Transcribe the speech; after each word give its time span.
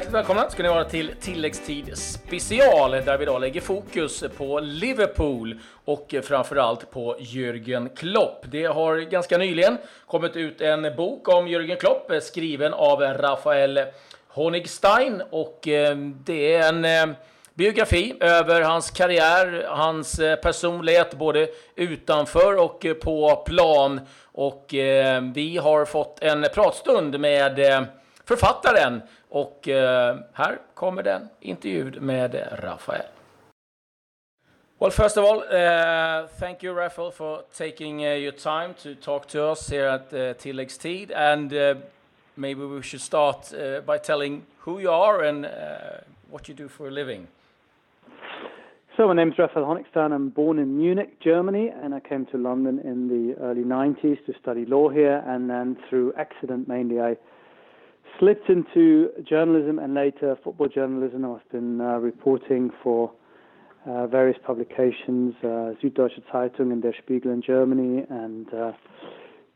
Hjärtligt 0.00 0.14
välkomna 0.14 0.50
ska 0.50 0.62
ni 0.62 0.68
vara 0.68 0.84
till 0.84 1.14
tilläggstid 1.20 1.98
special 1.98 2.90
där 2.90 3.18
vi 3.18 3.22
idag 3.22 3.40
lägger 3.40 3.60
fokus 3.60 4.24
på 4.36 4.60
Liverpool 4.60 5.60
och 5.84 6.14
framförallt 6.24 6.90
på 6.90 7.16
Jürgen 7.18 7.96
Klopp. 7.96 8.44
Det 8.50 8.64
har 8.64 8.96
ganska 8.96 9.38
nyligen 9.38 9.78
kommit 10.06 10.36
ut 10.36 10.60
en 10.60 10.96
bok 10.96 11.28
om 11.28 11.48
Jürgen 11.48 11.76
Klopp 11.76 12.12
skriven 12.22 12.74
av 12.74 13.00
Rafael 13.00 13.80
Honigstein 14.28 15.22
och 15.30 15.68
eh, 15.68 15.96
det 15.96 16.54
är 16.54 16.68
en 16.68 16.84
eh, 16.84 17.16
biografi 17.54 18.14
över 18.20 18.60
hans 18.60 18.90
karriär, 18.90 19.66
hans 19.68 20.18
eh, 20.18 20.36
personlighet 20.36 21.14
både 21.14 21.48
utanför 21.74 22.56
och 22.56 22.86
på 23.02 23.42
plan. 23.46 24.00
Och 24.32 24.66
vi 25.34 25.60
har 25.62 25.84
fått 25.84 26.22
en 26.22 26.46
pratstund 26.54 27.20
med 27.20 27.86
författaren 28.24 29.02
och 29.30 29.68
eh, 29.68 30.16
här 30.32 30.58
kommer 30.74 31.02
den 31.02 31.28
intervjun 31.40 32.06
med 32.06 32.34
Rafael. 32.62 33.06
Well, 34.80 34.90
first 34.90 35.18
of 35.18 35.24
all, 35.24 35.38
uh, 35.38 36.26
thank 36.38 36.62
you, 36.62 36.74
Rafael, 36.74 37.10
for 37.10 37.42
taking 37.52 38.02
uh, 38.02 38.14
your 38.14 38.32
time 38.32 38.74
to 38.82 38.94
talk 38.94 39.26
to 39.28 39.52
us 39.52 39.70
here 39.70 39.88
at 39.88 40.12
uh, 40.12 40.32
Tilläggstid. 40.38 41.12
And 41.14 41.52
uh, 41.52 41.74
maybe 42.34 42.64
we 42.64 42.82
should 42.82 43.02
start 43.02 43.52
uh, 43.52 43.82
by 43.82 43.98
telling 43.98 44.42
who 44.60 44.78
you 44.78 44.90
are 44.90 45.22
and 45.28 45.44
uh, 45.44 45.50
what 46.30 46.48
you 46.48 46.54
do 46.54 46.68
for 46.68 46.88
a 46.88 46.90
living. 46.90 47.28
So 48.96 49.06
my 49.06 49.14
name 49.14 49.32
is 49.32 49.38
Raphael 49.38 49.66
Honigstein. 49.66 50.12
I'm 50.12 50.30
born 50.30 50.58
in 50.58 50.78
Munich, 50.78 51.20
Germany, 51.20 51.68
and 51.68 51.94
I 51.94 52.00
came 52.00 52.24
to 52.32 52.38
London 52.38 52.78
in 52.78 53.08
the 53.08 53.34
early 53.42 53.64
90s 53.64 54.24
to 54.26 54.32
study 54.40 54.64
law 54.64 54.88
here. 54.88 55.22
And 55.26 55.50
then 55.50 55.76
through 55.88 56.14
accident 56.16 56.68
mainly, 56.68 57.00
I 57.00 57.16
slipped 58.20 58.50
into 58.50 59.08
journalism 59.28 59.78
and 59.78 59.94
later 59.94 60.36
football 60.44 60.68
journalism. 60.68 61.24
I've 61.24 61.50
been 61.50 61.80
uh, 61.80 61.96
reporting 61.96 62.70
for 62.82 63.10
uh, 63.86 64.06
various 64.06 64.36
publications, 64.46 65.34
uh, 65.42 65.72
Süddeutsche 65.82 66.22
Zeitung 66.30 66.70
and 66.70 66.82
Der 66.82 66.92
Spiegel 67.02 67.32
in 67.32 67.40
Germany, 67.40 68.04
and 68.10 68.52
uh, 68.52 68.72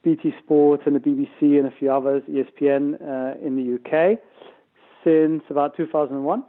BT 0.02 0.32
Sport 0.42 0.80
and 0.86 0.96
the 0.96 1.00
BBC 1.00 1.58
and 1.58 1.66
a 1.66 1.72
few 1.78 1.92
others, 1.92 2.22
ESPN 2.28 2.94
uh, 2.94 3.46
in 3.46 3.54
the 3.56 3.74
UK, 3.74 4.18
since 5.04 5.42
about 5.50 5.76
2001. 5.76 6.42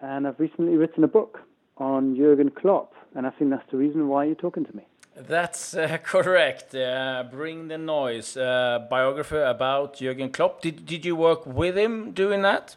And 0.00 0.26
I've 0.26 0.40
recently 0.40 0.76
written 0.76 1.04
a 1.04 1.08
book 1.08 1.38
on 1.76 2.16
Jurgen 2.16 2.50
Klopp, 2.50 2.94
and 3.14 3.28
I 3.28 3.30
think 3.30 3.50
that's 3.50 3.70
the 3.70 3.78
reason 3.78 4.08
why 4.08 4.24
you're 4.24 4.34
talking 4.34 4.64
to 4.64 4.76
me. 4.76 4.82
That's 5.14 5.74
uh, 5.74 5.98
correct. 6.02 6.74
Uh, 6.74 7.24
Bring 7.30 7.68
the 7.68 7.78
Noise, 7.78 8.36
uh, 8.36 8.86
biography 8.88 9.36
about 9.36 9.96
Jurgen 9.96 10.30
Klopp. 10.30 10.62
Did, 10.62 10.86
did 10.86 11.04
you 11.04 11.16
work 11.16 11.46
with 11.46 11.76
him 11.76 12.12
doing 12.12 12.42
that? 12.42 12.76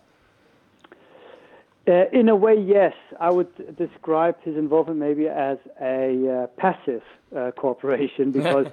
Uh, 1.87 2.05
in 2.11 2.29
a 2.29 2.35
way, 2.35 2.55
yes. 2.55 2.93
I 3.19 3.29
would 3.29 3.77
describe 3.77 4.41
his 4.41 4.57
involvement 4.57 4.99
maybe 4.99 5.27
as 5.27 5.57
a 5.79 6.43
uh, 6.43 6.47
passive 6.57 7.03
uh, 7.35 7.51
cooperation 7.51 8.31
because 8.33 8.67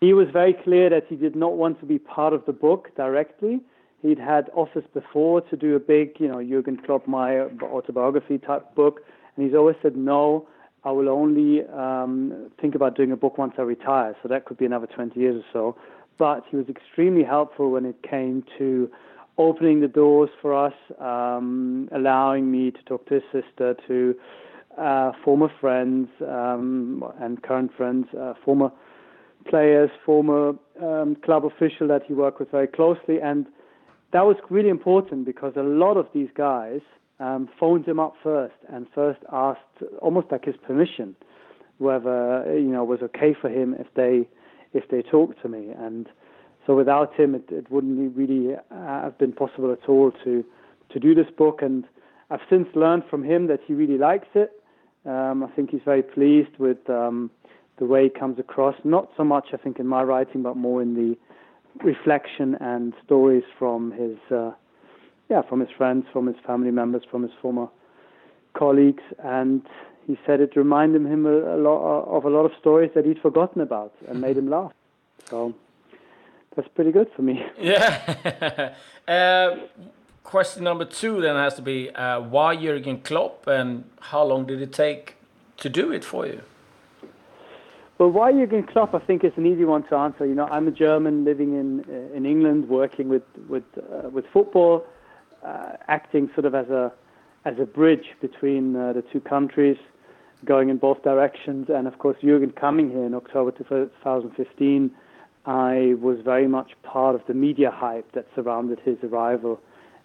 he 0.00 0.12
was 0.12 0.28
very 0.32 0.52
clear 0.52 0.90
that 0.90 1.06
he 1.08 1.16
did 1.16 1.36
not 1.36 1.56
want 1.56 1.80
to 1.80 1.86
be 1.86 1.98
part 1.98 2.32
of 2.32 2.44
the 2.44 2.52
book 2.52 2.94
directly. 2.96 3.60
He'd 4.02 4.18
had 4.18 4.50
offers 4.52 4.84
before 4.92 5.40
to 5.42 5.56
do 5.56 5.74
a 5.74 5.80
big, 5.80 6.16
you 6.18 6.28
know, 6.28 6.42
Jurgen 6.42 6.76
Klopp, 6.76 7.06
my 7.06 7.40
autobiography 7.62 8.38
type 8.38 8.74
book, 8.74 9.00
and 9.36 9.46
he's 9.46 9.54
always 9.54 9.76
said, 9.80 9.96
no, 9.96 10.46
I 10.86 10.92
will 10.92 11.08
only 11.08 11.66
um, 11.66 12.48
think 12.60 12.76
about 12.76 12.96
doing 12.96 13.10
a 13.10 13.16
book 13.16 13.38
once 13.38 13.54
I 13.58 13.62
retire. 13.62 14.16
So 14.22 14.28
that 14.28 14.44
could 14.44 14.56
be 14.56 14.66
another 14.66 14.86
20 14.86 15.18
years 15.18 15.42
or 15.42 15.46
so. 15.52 15.76
But 16.16 16.44
he 16.48 16.56
was 16.56 16.66
extremely 16.68 17.24
helpful 17.24 17.72
when 17.72 17.84
it 17.84 17.96
came 18.08 18.44
to 18.58 18.88
opening 19.36 19.80
the 19.80 19.88
doors 19.88 20.30
for 20.40 20.54
us, 20.54 20.74
um, 21.00 21.88
allowing 21.92 22.52
me 22.52 22.70
to 22.70 22.82
talk 22.84 23.04
to 23.08 23.14
his 23.14 23.24
sister, 23.32 23.74
to 23.88 24.14
uh, 24.78 25.10
former 25.24 25.50
friends 25.60 26.08
um, 26.22 27.02
and 27.20 27.42
current 27.42 27.72
friends, 27.76 28.06
uh, 28.18 28.34
former 28.44 28.70
players, 29.48 29.90
former 30.04 30.54
um, 30.80 31.16
club 31.24 31.44
official 31.44 31.88
that 31.88 32.02
he 32.06 32.14
worked 32.14 32.38
with 32.38 32.50
very 32.52 32.68
closely. 32.68 33.20
And 33.20 33.46
that 34.12 34.22
was 34.22 34.36
really 34.50 34.68
important 34.68 35.26
because 35.26 35.54
a 35.56 35.62
lot 35.62 35.96
of 35.96 36.06
these 36.14 36.28
guys 36.36 36.80
um, 37.18 37.48
phoned 37.58 37.86
him 37.86 37.98
up 37.98 38.14
first 38.22 38.54
and 38.68 38.86
first 38.94 39.20
asked 39.32 39.60
almost 40.00 40.26
like 40.30 40.44
his 40.44 40.56
permission 40.56 41.16
whether 41.78 42.44
you 42.54 42.68
know 42.68 42.84
was 42.84 43.00
okay 43.02 43.34
for 43.38 43.48
him 43.50 43.74
if 43.78 43.86
they 43.94 44.28
if 44.72 44.88
they 44.90 45.02
talked 45.02 45.40
to 45.42 45.48
me. 45.48 45.70
And 45.78 46.08
so 46.66 46.74
without 46.74 47.14
him 47.14 47.34
it, 47.34 47.44
it 47.50 47.70
wouldn't 47.70 48.16
really 48.16 48.56
have 48.70 49.18
been 49.18 49.32
possible 49.32 49.72
at 49.72 49.88
all 49.88 50.12
to 50.24 50.44
to 50.92 51.00
do 51.00 51.14
this 51.14 51.30
book. 51.36 51.60
And 51.62 51.84
I've 52.30 52.40
since 52.50 52.68
learned 52.74 53.04
from 53.08 53.24
him 53.24 53.46
that 53.48 53.60
he 53.66 53.74
really 53.74 53.98
likes 53.98 54.28
it. 54.34 54.52
Um, 55.04 55.44
I 55.44 55.54
think 55.54 55.70
he's 55.70 55.82
very 55.84 56.02
pleased 56.02 56.56
with 56.58 56.78
um, 56.90 57.30
the 57.78 57.84
way 57.84 58.04
he 58.04 58.10
comes 58.10 58.38
across. 58.38 58.74
Not 58.84 59.10
so 59.16 59.24
much 59.24 59.48
I 59.52 59.56
think 59.56 59.78
in 59.78 59.86
my 59.86 60.02
writing 60.02 60.42
but 60.42 60.56
more 60.56 60.82
in 60.82 60.94
the 60.94 61.16
reflection 61.84 62.56
and 62.60 62.94
stories 63.04 63.44
from 63.58 63.92
his 63.92 64.16
uh, 64.34 64.52
yeah, 65.28 65.42
from 65.42 65.60
his 65.60 65.70
friends, 65.76 66.06
from 66.12 66.26
his 66.26 66.36
family 66.46 66.70
members, 66.70 67.02
from 67.10 67.22
his 67.22 67.32
former 67.42 67.68
colleagues, 68.54 69.02
and 69.22 69.62
he 70.06 70.16
said 70.24 70.40
it 70.40 70.56
reminded 70.56 71.02
him 71.02 71.26
a, 71.26 71.56
a 71.56 71.58
lot 71.58 72.04
of 72.04 72.24
a 72.24 72.30
lot 72.30 72.44
of 72.44 72.52
stories 72.60 72.90
that 72.94 73.04
he'd 73.04 73.20
forgotten 73.20 73.60
about 73.60 73.92
and 74.08 74.20
made 74.20 74.36
him 74.36 74.48
laugh. 74.48 74.72
So 75.28 75.54
that's 76.54 76.68
pretty 76.68 76.92
good 76.92 77.10
for 77.14 77.22
me. 77.22 77.44
Yeah. 77.58 78.74
uh, 79.08 79.56
question 80.22 80.64
number 80.64 80.84
two 80.84 81.20
then 81.20 81.36
has 81.36 81.54
to 81.54 81.62
be 81.62 81.90
uh, 81.90 82.20
why 82.20 82.56
Jurgen 82.56 83.00
Klopp 83.00 83.46
and 83.46 83.84
how 84.00 84.24
long 84.24 84.46
did 84.46 84.60
it 84.62 84.72
take 84.72 85.16
to 85.58 85.68
do 85.68 85.92
it 85.92 86.04
for 86.04 86.26
you? 86.26 86.40
Well, 87.98 88.10
why 88.10 88.32
Jurgen 88.32 88.64
Klopp, 88.64 88.94
I 88.94 88.98
think, 88.98 89.24
is 89.24 89.32
an 89.36 89.46
easy 89.46 89.64
one 89.64 89.82
to 89.84 89.96
answer. 89.96 90.26
You 90.26 90.34
know, 90.34 90.46
I'm 90.46 90.68
a 90.68 90.70
German 90.70 91.24
living 91.24 91.54
in 91.58 91.80
uh, 91.80 92.16
in 92.16 92.26
England, 92.26 92.68
working 92.68 93.08
with 93.08 93.24
with 93.48 93.64
uh, 93.76 94.08
with 94.10 94.24
football 94.32 94.84
uh, 94.84 94.95
acting 95.88 96.30
sort 96.34 96.44
of 96.44 96.54
as 96.54 96.68
a 96.68 96.92
as 97.44 97.54
a 97.60 97.64
bridge 97.64 98.06
between 98.20 98.74
uh, 98.74 98.92
the 98.92 99.02
two 99.02 99.20
countries, 99.20 99.76
going 100.44 100.68
in 100.68 100.78
both 100.78 101.02
directions. 101.04 101.68
And 101.68 101.86
of 101.86 101.98
course, 101.98 102.16
Jürgen 102.20 102.54
coming 102.56 102.90
here 102.90 103.04
in 103.04 103.14
October 103.14 103.52
2015, 103.52 104.90
I 105.46 105.94
was 106.00 106.18
very 106.24 106.48
much 106.48 106.72
part 106.82 107.14
of 107.14 107.22
the 107.28 107.34
media 107.34 107.70
hype 107.70 108.10
that 108.12 108.26
surrounded 108.34 108.80
his 108.80 108.98
arrival, 109.04 109.60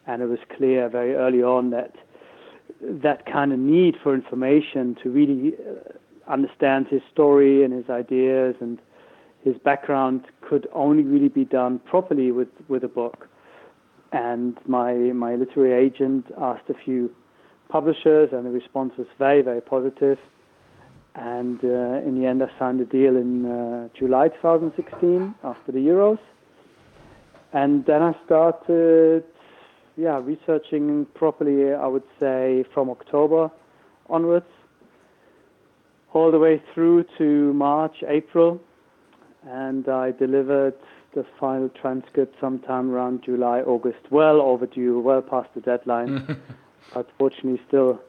and 0.05 0.21
it 0.21 0.27
was 0.27 0.37
clear 0.55 0.87
very 0.87 1.15
early 1.15 1.41
on 1.41 1.71
that 1.71 1.95
that 2.79 3.25
kind 3.25 3.51
of 3.51 3.59
need 3.59 3.95
for 4.01 4.13
information 4.13 4.95
to 5.03 5.09
really 5.09 5.53
uh, 5.55 6.31
understand 6.31 6.87
his 6.87 7.01
story 7.11 7.63
and 7.63 7.73
his 7.73 7.89
ideas 7.89 8.55
and 8.61 8.79
his 9.43 9.57
background 9.57 10.23
could 10.41 10.67
only 10.73 11.03
really 11.03 11.27
be 11.27 11.43
done 11.43 11.79
properly 11.79 12.31
with, 12.31 12.47
with 12.69 12.83
a 12.83 12.87
book 12.87 13.27
and 14.11 14.57
my 14.67 14.93
my 14.93 15.35
literary 15.35 15.85
agent 15.85 16.25
asked 16.39 16.69
a 16.69 16.73
few 16.85 17.13
publishers, 17.69 18.29
and 18.33 18.45
the 18.45 18.49
response 18.49 18.93
was 18.97 19.07
very 19.17 19.41
very 19.41 19.61
positive. 19.61 20.17
And 21.13 21.59
uh, 21.63 22.07
in 22.07 22.19
the 22.19 22.25
end, 22.25 22.41
I 22.41 22.47
signed 22.57 22.79
a 22.79 22.85
deal 22.85 23.17
in 23.17 23.45
uh, 23.45 23.89
July 23.97 24.29
2016 24.29 25.35
after 25.43 25.71
the 25.71 25.79
Euros, 25.79 26.19
and 27.51 27.85
then 27.85 28.01
I 28.01 28.15
started, 28.25 29.25
yeah, 29.97 30.21
researching 30.23 31.05
properly. 31.13 31.73
I 31.73 31.87
would 31.87 32.07
say 32.19 32.63
from 32.73 32.89
October 32.89 33.51
onwards, 34.09 34.45
all 36.13 36.31
the 36.31 36.39
way 36.39 36.61
through 36.73 37.05
to 37.17 37.53
March, 37.53 37.95
April, 38.07 38.61
and 39.45 39.87
I 39.89 40.11
delivered 40.11 40.75
the 41.13 41.25
final 41.39 41.69
transcript 41.69 42.35
sometime 42.39 42.91
around 42.91 43.23
July, 43.23 43.61
August. 43.61 43.99
Well 44.09 44.41
overdue, 44.41 44.99
well 44.99 45.21
past 45.21 45.49
the 45.53 45.61
deadline, 45.61 46.37
but 46.93 47.09
fortunately 47.17 47.61
still 47.67 48.01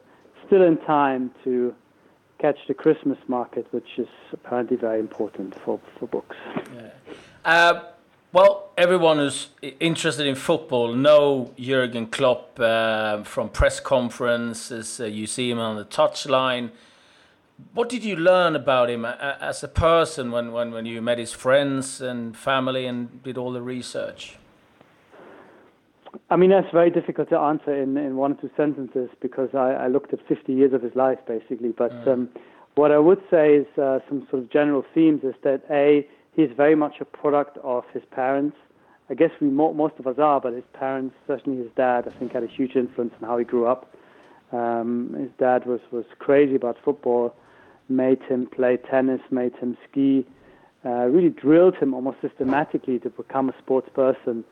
still 0.47 0.63
in 0.63 0.77
time 0.77 1.31
to 1.43 1.73
catch 2.39 2.59
the 2.67 2.73
Christmas 2.73 3.17
market, 3.27 3.65
which 3.71 3.97
is 3.97 4.07
apparently 4.31 4.77
very 4.77 4.99
important 4.99 5.55
for 5.63 5.79
for 5.97 6.07
books. 6.07 6.35
Yeah. 6.75 6.89
Uh, 7.45 7.83
well, 8.31 8.71
everyone 8.77 9.17
who's 9.17 9.49
interested 9.79 10.25
in 10.25 10.35
football 10.35 10.93
know 10.93 11.53
Jurgen 11.55 12.07
Klopp 12.07 12.59
uh, 12.59 13.23
from 13.23 13.49
press 13.49 13.79
conferences. 13.79 14.99
Uh, 14.99 15.05
you 15.05 15.27
see 15.27 15.51
him 15.51 15.59
on 15.59 15.75
the 15.75 15.85
touchline 15.85 16.71
what 17.73 17.89
did 17.89 18.03
you 18.03 18.15
learn 18.15 18.55
about 18.55 18.89
him 18.89 19.05
as 19.05 19.63
a 19.63 19.67
person 19.67 20.31
when, 20.31 20.51
when, 20.51 20.71
when 20.71 20.85
you 20.85 21.01
met 21.01 21.17
his 21.17 21.31
friends 21.31 22.01
and 22.01 22.35
family 22.35 22.85
and 22.85 23.23
did 23.23 23.37
all 23.37 23.51
the 23.51 23.61
research? 23.61 24.37
I 26.29 26.35
mean, 26.35 26.51
that's 26.51 26.71
very 26.71 26.89
difficult 26.89 27.29
to 27.29 27.37
answer 27.37 27.73
in, 27.73 27.97
in 27.97 28.15
one 28.17 28.33
or 28.33 28.35
two 28.35 28.49
sentences 28.55 29.09
because 29.21 29.49
I, 29.53 29.73
I 29.73 29.87
looked 29.87 30.13
at 30.13 30.19
50 30.27 30.53
years 30.53 30.73
of 30.73 30.81
his 30.81 30.95
life, 30.95 31.19
basically. 31.27 31.69
But 31.69 31.91
mm. 31.91 32.07
um, 32.07 32.29
what 32.75 32.91
I 32.91 32.99
would 32.99 33.21
say 33.31 33.55
is 33.55 33.67
uh, 33.77 33.99
some 34.07 34.27
sort 34.29 34.43
of 34.43 34.51
general 34.51 34.83
themes 34.93 35.23
is 35.23 35.35
that 35.43 35.63
A, 35.69 36.07
he's 36.35 36.49
very 36.55 36.75
much 36.75 36.95
a 37.01 37.05
product 37.05 37.57
of 37.63 37.83
his 37.93 38.03
parents 38.11 38.57
I 39.09 39.15
guess 39.15 39.31
we 39.41 39.47
most 39.49 39.95
of 39.99 40.07
us 40.07 40.17
are, 40.17 40.39
but 40.39 40.53
his 40.53 40.63
parents, 40.73 41.15
certainly 41.27 41.61
his 41.61 41.71
dad, 41.75 42.07
I 42.07 42.17
think 42.17 42.31
had 42.31 42.43
a 42.43 42.47
huge 42.47 42.75
influence 42.75 43.13
on 43.21 43.27
how 43.27 43.37
he 43.37 43.45
grew 43.45 43.67
up. 43.67 43.93
Um, 44.51 45.15
his 45.19 45.29
dad 45.37 45.65
was 45.65 45.81
was 45.91 46.05
crazy 46.19 46.55
about 46.55 46.77
football, 46.83 47.35
made 47.89 48.21
him 48.23 48.47
play 48.47 48.77
tennis, 48.77 49.21
made 49.31 49.55
him 49.55 49.77
ski, 49.89 50.25
uh, 50.85 51.05
really 51.07 51.29
drilled 51.29 51.75
him 51.75 51.93
almost 51.93 52.17
systematically 52.21 52.99
to 52.99 53.09
become 53.09 53.49
a 53.49 53.57
sports 53.59 53.89
person, 53.93 54.43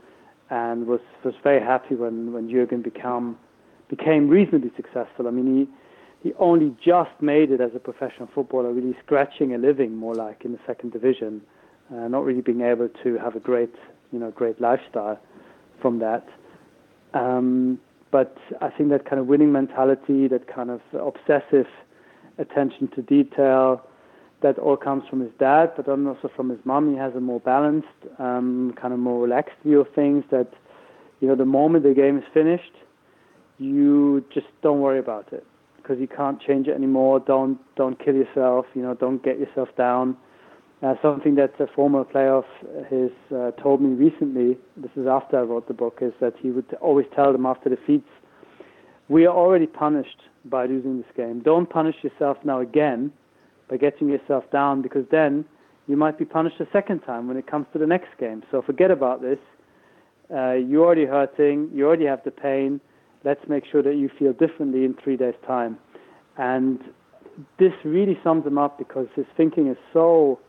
and 0.50 0.88
was 0.88 1.02
was 1.24 1.34
very 1.44 1.62
happy 1.62 1.96
when 1.96 2.34
when 2.34 2.50
Jürgen 2.50 2.84
became 2.84 3.38
became 3.90 4.30
reasonably 4.30 4.72
successful. 4.76 5.28
I 5.28 5.32
mean, 5.32 5.68
he 6.24 6.30
he 6.30 6.34
only 6.36 6.76
just 6.84 7.12
made 7.20 7.52
it 7.52 7.62
as 7.62 7.72
a 7.76 7.80
professional 7.80 8.30
footballer, 8.34 8.72
really 8.72 8.96
scratching 9.04 9.54
a 9.54 9.58
living 9.58 9.96
more 9.96 10.16
like 10.16 10.46
in 10.46 10.52
the 10.52 10.60
second 10.68 10.92
division, 10.94 11.42
uh, 11.92 12.08
not 12.08 12.24
really 12.24 12.42
being 12.42 12.62
able 12.62 12.90
to 13.04 13.18
have 13.18 13.36
a 13.36 13.40
great 13.40 13.74
you 14.12 14.20
know 14.20 14.32
great 14.32 14.62
lifestyle 14.62 15.20
from 15.82 16.00
that. 16.00 16.28
Um, 17.14 17.80
but 18.12 18.38
I 18.60 18.70
think 18.70 18.90
that 18.90 19.06
kind 19.06 19.20
of 19.20 19.28
winning 19.28 19.52
mentality, 19.52 20.28
that 20.28 20.48
kind 20.48 20.70
of 20.70 20.82
obsessive 20.94 21.68
attention 22.38 22.88
to 22.96 23.02
detail, 23.02 23.82
that 24.42 24.58
all 24.58 24.78
comes 24.78 25.04
from 25.10 25.20
his 25.22 25.32
dad, 25.40 25.72
but 25.76 25.88
also 25.88 26.30
from 26.36 26.50
his 26.50 26.60
mom. 26.66 26.92
He 26.92 26.98
has 26.98 27.14
a 27.16 27.20
more 27.20 27.40
balanced, 27.40 27.88
um, 28.20 28.74
kind 28.80 28.94
of 28.94 29.00
more 29.00 29.22
relaxed 29.22 29.56
view 29.64 29.82
of 29.82 29.88
things. 29.94 30.24
That 30.32 30.52
you 31.20 31.28
know, 31.28 31.36
the 31.36 31.46
moment 31.46 31.84
the 31.84 31.94
game 31.94 32.18
is 32.18 32.24
finished, 32.34 32.74
you 33.60 34.26
just 34.34 34.48
don't 34.64 34.82
worry 34.82 35.00
about 35.00 35.32
it 35.32 35.46
because 35.78 36.00
you 36.00 36.08
can't 36.08 36.42
change 36.42 36.68
it 36.68 36.76
anymore. 36.76 37.20
Don't 37.20 37.60
don't 37.76 38.04
kill 38.04 38.16
yourself. 38.16 38.66
You 38.74 38.82
know, 38.82 38.94
don't 38.96 39.24
get 39.24 39.40
yourself 39.40 39.70
down. 39.78 40.18
Uh, 40.82 40.96
something 41.00 41.36
that 41.36 41.54
a 41.60 41.68
former 41.68 42.04
player 42.04 42.34
of 42.34 42.46
his 42.90 43.12
uh, 43.36 43.52
told 43.62 43.82
me 43.82 43.90
recently, 43.90 44.58
this 44.76 44.90
is 44.96 45.06
after 45.06 45.38
I 45.38 45.44
wrote 45.44 45.68
the 45.68 45.76
book, 45.76 46.00
is 46.02 46.12
that 46.22 46.34
he 46.40 46.50
would 46.50 46.74
always 46.82 47.06
tell 47.16 47.32
them 47.32 47.46
after 47.46 47.70
defeats, 47.70 48.10
we 49.12 49.26
are 49.26 49.36
already 49.36 49.68
punished 49.68 50.22
by 50.46 50.66
losing 50.66 50.96
this 50.96 51.12
game. 51.18 51.42
Don't 51.42 51.70
punish 51.70 51.98
yourself 52.02 52.38
now 52.46 52.62
again 52.62 53.12
by 53.70 53.76
getting 53.76 54.08
yourself 54.08 54.50
down 54.52 54.82
because 54.82 55.06
then 55.12 55.44
you 55.90 55.98
might 55.98 56.18
be 56.18 56.24
punished 56.24 56.62
a 56.62 56.68
second 56.72 57.00
time 57.02 57.28
when 57.28 57.36
it 57.36 57.46
comes 57.46 57.66
to 57.74 57.80
the 57.80 57.86
next 57.86 58.08
game. 58.22 58.42
So 58.52 58.62
forget 58.62 58.90
about 58.90 59.22
this. 59.22 59.38
Uh, 60.34 60.54
you're 60.54 60.86
already 60.86 61.04
hurting. 61.04 61.70
You 61.74 61.88
already 61.88 62.06
have 62.06 62.24
the 62.24 62.32
pain. 62.32 62.80
Let's 63.26 63.42
make 63.50 63.66
sure 63.70 63.84
that 63.84 63.96
you 63.96 64.10
feel 64.18 64.32
differently 64.32 64.86
in 64.86 64.96
three 65.04 65.18
days' 65.18 65.36
time. 65.46 65.78
And 66.38 66.80
this 67.60 67.74
really 67.84 68.18
sums 68.24 68.46
him 68.48 68.58
up 68.58 68.78
because 68.78 69.08
his 69.14 69.26
thinking 69.36 69.68
is 69.68 69.78
so 69.92 70.40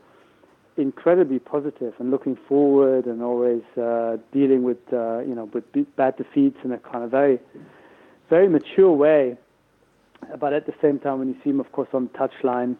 incredibly 0.76 1.40
positive 1.40 1.94
and 1.98 2.12
looking 2.12 2.38
forward 2.48 3.06
and 3.06 3.22
always 3.22 3.62
uh, 3.76 4.18
dealing 4.32 4.62
with 4.62 4.78
uh, 4.92 5.18
you 5.18 5.34
know 5.34 5.50
with 5.52 5.64
bad 5.96 6.16
defeats 6.16 6.56
in 6.64 6.70
a 6.70 6.78
kind 6.78 7.04
of 7.04 7.10
very 7.10 7.38
very 8.32 8.48
mature 8.48 8.90
way. 8.90 9.36
But 10.40 10.54
at 10.54 10.64
the 10.64 10.72
same 10.80 10.98
time, 10.98 11.18
when 11.18 11.28
you 11.28 11.36
see 11.44 11.50
him, 11.50 11.60
of 11.60 11.70
course, 11.70 11.90
on 11.92 12.08
the 12.08 12.18
touchline, 12.18 12.76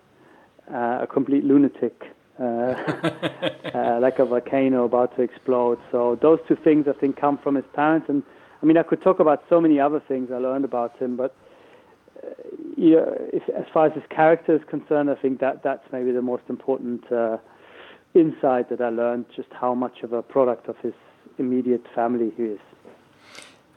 uh, 0.72 1.02
a 1.02 1.06
complete 1.06 1.44
lunatic, 1.44 2.04
uh, 2.40 2.44
uh, 3.74 3.98
like 4.00 4.18
a 4.18 4.24
volcano 4.24 4.84
about 4.84 5.14
to 5.16 5.22
explode. 5.22 5.78
So 5.90 6.18
those 6.22 6.38
two 6.48 6.56
things, 6.56 6.86
I 6.88 6.98
think, 6.98 7.20
come 7.20 7.36
from 7.36 7.56
his 7.56 7.66
parents. 7.74 8.06
And 8.08 8.22
I 8.62 8.66
mean, 8.66 8.78
I 8.78 8.82
could 8.82 9.02
talk 9.02 9.20
about 9.20 9.44
so 9.50 9.60
many 9.60 9.78
other 9.78 10.00
things 10.08 10.30
I 10.32 10.38
learned 10.38 10.64
about 10.64 10.98
him, 10.98 11.16
but 11.16 11.36
uh, 12.24 12.30
you 12.78 12.96
know, 12.96 13.14
if, 13.34 13.42
as 13.50 13.66
far 13.74 13.86
as 13.88 13.92
his 13.92 14.04
character 14.08 14.56
is 14.56 14.62
concerned, 14.70 15.10
I 15.10 15.16
think 15.16 15.40
that 15.40 15.62
that's 15.62 15.84
maybe 15.92 16.12
the 16.12 16.22
most 16.22 16.44
important 16.48 17.04
insight 18.14 18.70
that 18.70 18.80
I 18.80 18.88
learned 18.88 19.26
just 19.36 19.52
how 19.52 19.74
much 19.74 20.02
of 20.02 20.14
a 20.14 20.22
product 20.22 20.68
of 20.68 20.76
his 20.78 20.94
immediate 21.38 21.84
family 21.94 22.32
he 22.38 22.44
is. 22.44 22.60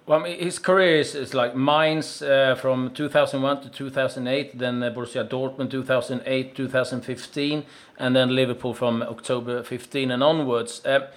Well, 0.07 0.19
I 0.19 0.23
mean, 0.23 0.39
his 0.39 0.59
career 0.59 0.97
is, 0.97 1.15
is 1.15 1.33
like 1.33 1.55
Mainz 1.55 2.21
uh, 2.21 2.53
from 2.61 2.91
2001 2.93 3.61
to 3.61 3.69
2008, 3.69 4.55
then 4.55 4.83
uh, 4.83 4.91
Borussia 4.91 5.27
Dortmund 5.27 5.71
2008 5.71 6.55
2015, 6.55 7.65
and 7.97 8.15
then 8.15 8.35
Liverpool 8.35 8.75
from 8.75 9.01
October 9.01 9.63
15 9.63 10.11
and 10.11 10.21
onwards. 10.21 10.85
Uh, 10.85 11.07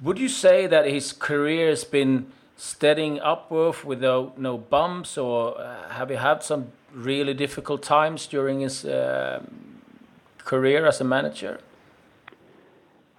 would 0.00 0.20
you 0.20 0.28
say 0.28 0.68
that 0.68 0.86
his 0.86 1.12
career 1.12 1.68
has 1.70 1.82
been 1.82 2.30
steadying 2.56 3.18
upward 3.20 3.82
with 3.82 4.00
no, 4.00 4.32
no 4.36 4.56
bumps, 4.56 5.18
or 5.18 5.60
uh, 5.60 5.88
have 5.88 6.08
you 6.08 6.18
had 6.18 6.44
some 6.44 6.70
really 6.94 7.34
difficult 7.34 7.82
times 7.82 8.28
during 8.28 8.60
his 8.60 8.84
uh, 8.84 9.42
career 10.44 10.86
as 10.86 11.00
a 11.00 11.04
manager? 11.04 11.58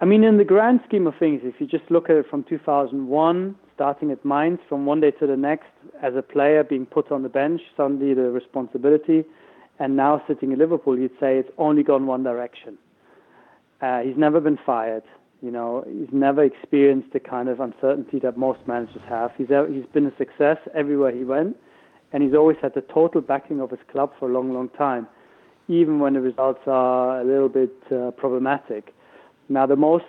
I 0.02 0.06
mean, 0.06 0.24
in 0.24 0.38
the 0.38 0.44
grand 0.44 0.80
scheme 0.88 1.06
of 1.06 1.14
things, 1.18 1.42
if 1.44 1.60
you 1.60 1.66
just 1.66 1.90
look 1.90 2.08
at 2.08 2.16
it 2.16 2.24
from 2.30 2.42
2001, 2.44 3.54
starting 3.74 4.10
at 4.10 4.24
Mainz, 4.24 4.58
from 4.66 4.86
one 4.86 5.02
day 5.02 5.10
to 5.10 5.26
the 5.26 5.36
next, 5.36 5.68
as 6.02 6.14
a 6.16 6.22
player 6.22 6.64
being 6.64 6.86
put 6.86 7.12
on 7.12 7.22
the 7.22 7.28
bench, 7.28 7.60
suddenly 7.76 8.14
the 8.14 8.30
responsibility, 8.30 9.24
and 9.78 9.96
now 9.96 10.22
sitting 10.26 10.52
in 10.52 10.58
Liverpool, 10.58 10.98
you'd 10.98 11.18
say 11.20 11.36
it's 11.36 11.50
only 11.58 11.82
gone 11.82 12.06
one 12.06 12.22
direction. 12.22 12.78
Uh, 13.82 14.00
he's 14.00 14.16
never 14.16 14.40
been 14.40 14.58
fired. 14.64 15.02
You 15.42 15.50
know, 15.50 15.84
he's 15.86 16.12
never 16.12 16.44
experienced 16.44 17.12
the 17.12 17.20
kind 17.20 17.50
of 17.50 17.60
uncertainty 17.60 18.18
that 18.20 18.38
most 18.38 18.60
managers 18.66 19.02
have. 19.06 19.32
He's 19.36 19.48
he's 19.48 19.86
been 19.92 20.06
a 20.06 20.16
success 20.16 20.58
everywhere 20.74 21.14
he 21.14 21.24
went, 21.24 21.56
and 22.12 22.22
he's 22.22 22.34
always 22.34 22.56
had 22.62 22.72
the 22.74 22.82
total 22.82 23.20
backing 23.20 23.60
of 23.60 23.70
his 23.70 23.80
club 23.92 24.12
for 24.18 24.30
a 24.30 24.32
long, 24.32 24.52
long 24.52 24.70
time, 24.70 25.06
even 25.68 25.98
when 25.98 26.14
the 26.14 26.20
results 26.20 26.60
are 26.66 27.20
a 27.20 27.24
little 27.24 27.48
bit 27.50 27.74
uh, 27.90 28.10
problematic. 28.12 28.94
Now, 29.50 29.66
the 29.66 29.76
most 29.76 30.04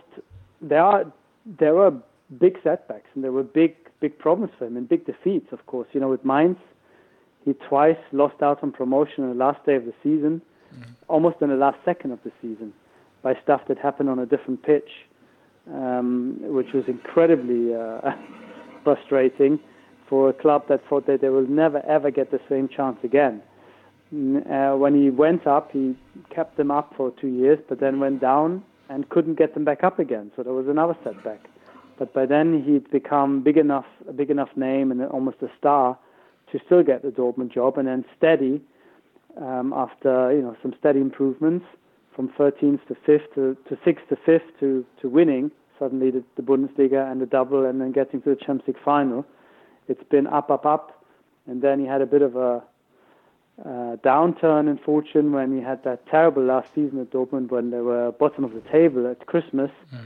there 0.62 0.84
are 0.84 1.12
there 1.46 1.74
were 1.74 1.92
big 2.40 2.58
setbacks 2.64 3.08
and 3.16 3.24
there 3.24 3.32
were 3.32 3.44
big 3.44 3.76
big 4.00 4.18
problems 4.18 4.54
for 4.58 4.68
him 4.68 4.78
and 4.78 4.88
big 4.88 5.06
defeats. 5.06 5.48
Of 5.52 5.66
course, 5.66 5.88
you 5.94 6.00
know 6.00 6.10
with 6.10 6.24
Mainz, 6.24 6.58
he 7.44 7.54
twice 7.54 7.98
lost 8.12 8.42
out 8.44 8.64
on 8.64 8.72
promotion 8.72 9.24
on 9.24 9.30
the 9.32 9.44
last 9.44 9.66
day 9.66 9.76
of 9.76 9.86
the 9.86 9.94
season, 10.04 10.42
mm-hmm. 10.74 10.92
almost 11.08 11.38
in 11.42 11.50
the 11.50 11.56
last 11.56 11.78
second 11.84 12.12
of 12.12 12.20
the 12.24 12.32
season, 12.40 12.72
by 13.24 13.34
stuff 13.44 13.62
that 13.68 13.80
happened 13.80 14.10
on 14.10 14.20
a 14.20 14.28
different 14.28 14.62
pitch, 14.62 14.90
um, 15.74 16.38
which 16.42 16.72
was 16.74 16.84
incredibly 16.88 17.74
uh, 17.74 18.12
frustrating 18.84 19.60
for 20.08 20.30
a 20.30 20.34
club 20.34 20.68
that 20.70 20.82
thought 20.88 21.08
that 21.08 21.22
they 21.22 21.30
will 21.30 21.48
never 21.48 21.84
ever 21.88 22.12
get 22.12 22.30
the 22.30 22.40
same 22.48 22.70
chance 22.70 22.98
again. 23.04 23.42
Uh, 24.14 24.76
when 24.76 24.94
he 24.94 25.10
went 25.10 25.48
up, 25.48 25.72
he 25.72 25.96
kept 26.30 26.58
them 26.58 26.70
up 26.70 26.94
for 26.96 27.12
two 27.20 27.30
years, 27.30 27.58
but 27.68 27.80
then 27.80 28.00
went 28.00 28.22
down 28.22 28.62
and 28.92 29.08
couldn't 29.10 29.36
get 29.36 29.54
them 29.54 29.64
back 29.64 29.84
up 29.84 30.00
again. 30.00 30.32
So 30.36 30.44
there 30.44 30.54
was 30.54 30.68
another 30.68 30.96
setback. 31.04 31.40
But 31.98 32.14
by 32.14 32.26
then 32.26 32.64
he'd 32.64 32.90
become 32.92 33.42
big 33.42 33.58
enough, 33.58 33.86
a 34.08 34.14
big 34.14 34.30
enough 34.30 34.50
name 34.56 34.92
and 34.92 35.02
almost 35.04 35.38
a 35.42 35.50
star 35.58 35.98
to 36.52 36.60
still 36.66 36.84
get 36.84 37.02
the 37.02 37.10
Dortmund 37.10 37.54
job, 37.54 37.78
and 37.78 37.88
then 37.88 38.04
steady 38.18 38.62
um, 39.38 39.72
after 39.74 40.34
you 40.34 40.42
know 40.42 40.58
some 40.62 40.74
steady 40.78 41.00
improvements 41.00 41.66
from 42.16 42.28
13th 42.38 42.86
to 42.88 42.96
5th 43.08 43.34
to, 43.36 43.58
to 43.70 43.76
6th 43.78 44.08
to 44.10 44.16
5th 44.28 44.42
to, 44.60 44.86
to 45.02 45.08
winning 45.08 45.50
suddenly 45.80 46.12
the, 46.12 46.24
the 46.36 46.42
Bundesliga 46.42 47.10
and 47.10 47.22
the 47.22 47.26
double, 47.26 47.66
and 47.66 47.80
then 47.80 47.92
getting 47.92 48.22
to 48.22 48.30
the 48.30 48.36
Champions 48.36 48.68
League 48.68 48.84
final. 48.84 49.26
It's 49.88 50.04
been 50.10 50.28
up, 50.28 50.52
up, 50.52 50.66
up, 50.66 51.04
and 51.48 51.62
then 51.62 51.80
he 51.80 51.86
had 51.88 52.02
a 52.02 52.06
bit 52.06 52.22
of 52.22 52.36
a 52.36 52.62
uh, 53.66 53.96
downturn 54.04 54.70
in 54.70 54.78
fortune 54.78 55.32
when 55.32 55.56
he 55.56 55.62
had 55.62 55.84
that 55.84 56.06
terrible 56.08 56.44
last 56.44 56.74
season 56.74 57.00
at 57.00 57.12
Dortmund 57.12 57.50
when 57.50 57.72
they 57.72 57.82
were 57.82 58.12
bottom 58.12 58.44
of 58.44 58.54
the 58.54 58.62
table 58.72 59.10
at 59.10 59.26
Christmas, 59.28 59.72
mm. 59.94 60.00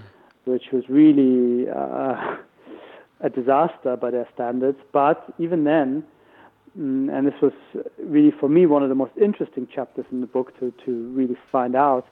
which 0.45 0.71
was 0.71 0.83
really 0.89 1.69
uh, 1.69 2.37
a 3.21 3.29
disaster 3.29 3.95
by 3.95 4.11
their 4.11 4.27
standards. 4.33 4.79
But 4.91 5.33
even 5.39 5.63
then, 5.63 6.03
mm, 6.77 7.15
and 7.15 7.27
this 7.27 7.39
was 7.41 7.53
really 7.97 8.31
for 8.31 8.49
me 8.49 8.65
one 8.65 8.83
of 8.83 8.89
the 8.89 8.95
most 8.95 9.13
interesting 9.19 9.67
chapters 9.73 10.05
in 10.11 10.21
the 10.21 10.27
book 10.27 10.57
to, 10.59 10.73
to 10.85 10.91
really 11.13 11.37
find 11.51 11.75
out, 11.75 12.07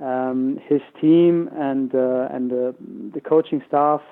um, 0.00 0.60
his 0.68 0.82
team 1.00 1.48
and 1.54 1.94
uh, 1.94 2.28
and 2.30 2.50
the 2.50 3.20
coaching 3.24 3.62
staff 3.66 4.02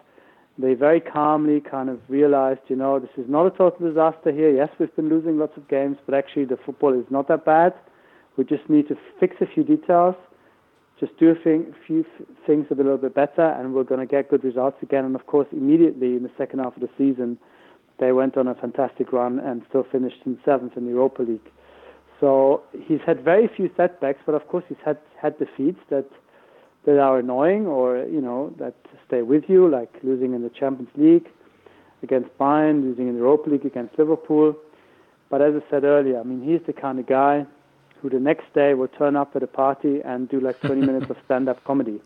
they 0.58 0.74
very 0.74 1.00
calmly 1.00 1.60
kind 1.60 1.88
of 1.88 1.98
realized, 2.08 2.60
you 2.68 2.76
know, 2.76 3.00
this 3.00 3.10
is 3.16 3.28
not 3.28 3.46
a 3.46 3.50
total 3.50 3.88
disaster 3.88 4.30
here. 4.30 4.54
Yes, 4.54 4.68
we've 4.78 4.94
been 4.94 5.08
losing 5.08 5.38
lots 5.38 5.56
of 5.56 5.68
games, 5.68 5.96
but 6.06 6.14
actually 6.14 6.44
the 6.44 6.58
football 6.64 6.98
is 6.98 7.04
not 7.10 7.26
that 7.28 7.44
bad. 7.44 7.74
We 8.36 8.44
just 8.44 8.68
need 8.68 8.88
to 8.88 8.96
fix 9.18 9.36
a 9.40 9.46
few 9.46 9.64
details, 9.64 10.14
just 11.00 11.16
do 11.18 11.30
a 11.30 11.34
few 11.86 12.04
things 12.46 12.66
a 12.70 12.74
little 12.74 12.98
bit 12.98 13.14
better, 13.14 13.42
and 13.42 13.74
we're 13.74 13.84
going 13.84 14.00
to 14.00 14.06
get 14.06 14.28
good 14.28 14.44
results 14.44 14.76
again. 14.82 15.04
And 15.04 15.16
of 15.16 15.26
course, 15.26 15.48
immediately 15.52 16.16
in 16.16 16.22
the 16.22 16.30
second 16.38 16.60
half 16.60 16.76
of 16.76 16.82
the 16.82 16.90
season, 16.96 17.38
they 17.98 18.12
went 18.12 18.36
on 18.36 18.46
a 18.46 18.54
fantastic 18.54 19.12
run 19.12 19.38
and 19.40 19.62
still 19.68 19.84
finished 19.90 20.18
in 20.24 20.38
seventh 20.44 20.76
in 20.76 20.84
the 20.84 20.90
Europa 20.90 21.22
League. 21.22 21.50
So 22.20 22.62
he's 22.86 23.00
had 23.04 23.24
very 23.24 23.48
few 23.56 23.70
setbacks, 23.76 24.20
but 24.24 24.34
of 24.34 24.46
course 24.48 24.64
he's 24.68 24.78
had 24.84 24.98
had 25.20 25.38
defeats 25.38 25.80
that 25.90 26.08
that 26.86 26.98
are 26.98 27.18
annoying 27.18 27.66
or 27.66 27.98
you 28.04 28.20
know 28.20 28.52
that 28.58 28.74
stay 29.06 29.22
with 29.22 29.44
you, 29.48 29.68
like 29.68 29.92
losing 30.02 30.34
in 30.34 30.42
the 30.42 30.50
Champions 30.50 30.90
League 30.96 31.28
against 32.02 32.36
Bayern, 32.38 32.82
losing 32.82 33.08
in 33.08 33.14
the 33.14 33.20
Europa 33.20 33.50
League 33.50 33.64
against 33.66 33.98
Liverpool. 33.98 34.56
But 35.30 35.40
as 35.42 35.54
I 35.54 35.70
said 35.70 35.84
earlier, 35.84 36.20
I 36.20 36.22
mean 36.22 36.42
he's 36.42 36.64
the 36.66 36.72
kind 36.72 36.98
of 36.98 37.06
guy 37.06 37.46
who 38.00 38.10
the 38.10 38.20
next 38.20 38.52
day 38.54 38.74
will 38.74 38.88
turn 38.88 39.16
up 39.16 39.34
at 39.34 39.42
a 39.42 39.46
party 39.46 40.00
and 40.04 40.28
do 40.28 40.38
like 40.40 40.60
20 40.60 40.80
minutes 40.90 41.08
of 41.10 41.16
stand-up 41.24 41.64
comedy. 41.64 42.00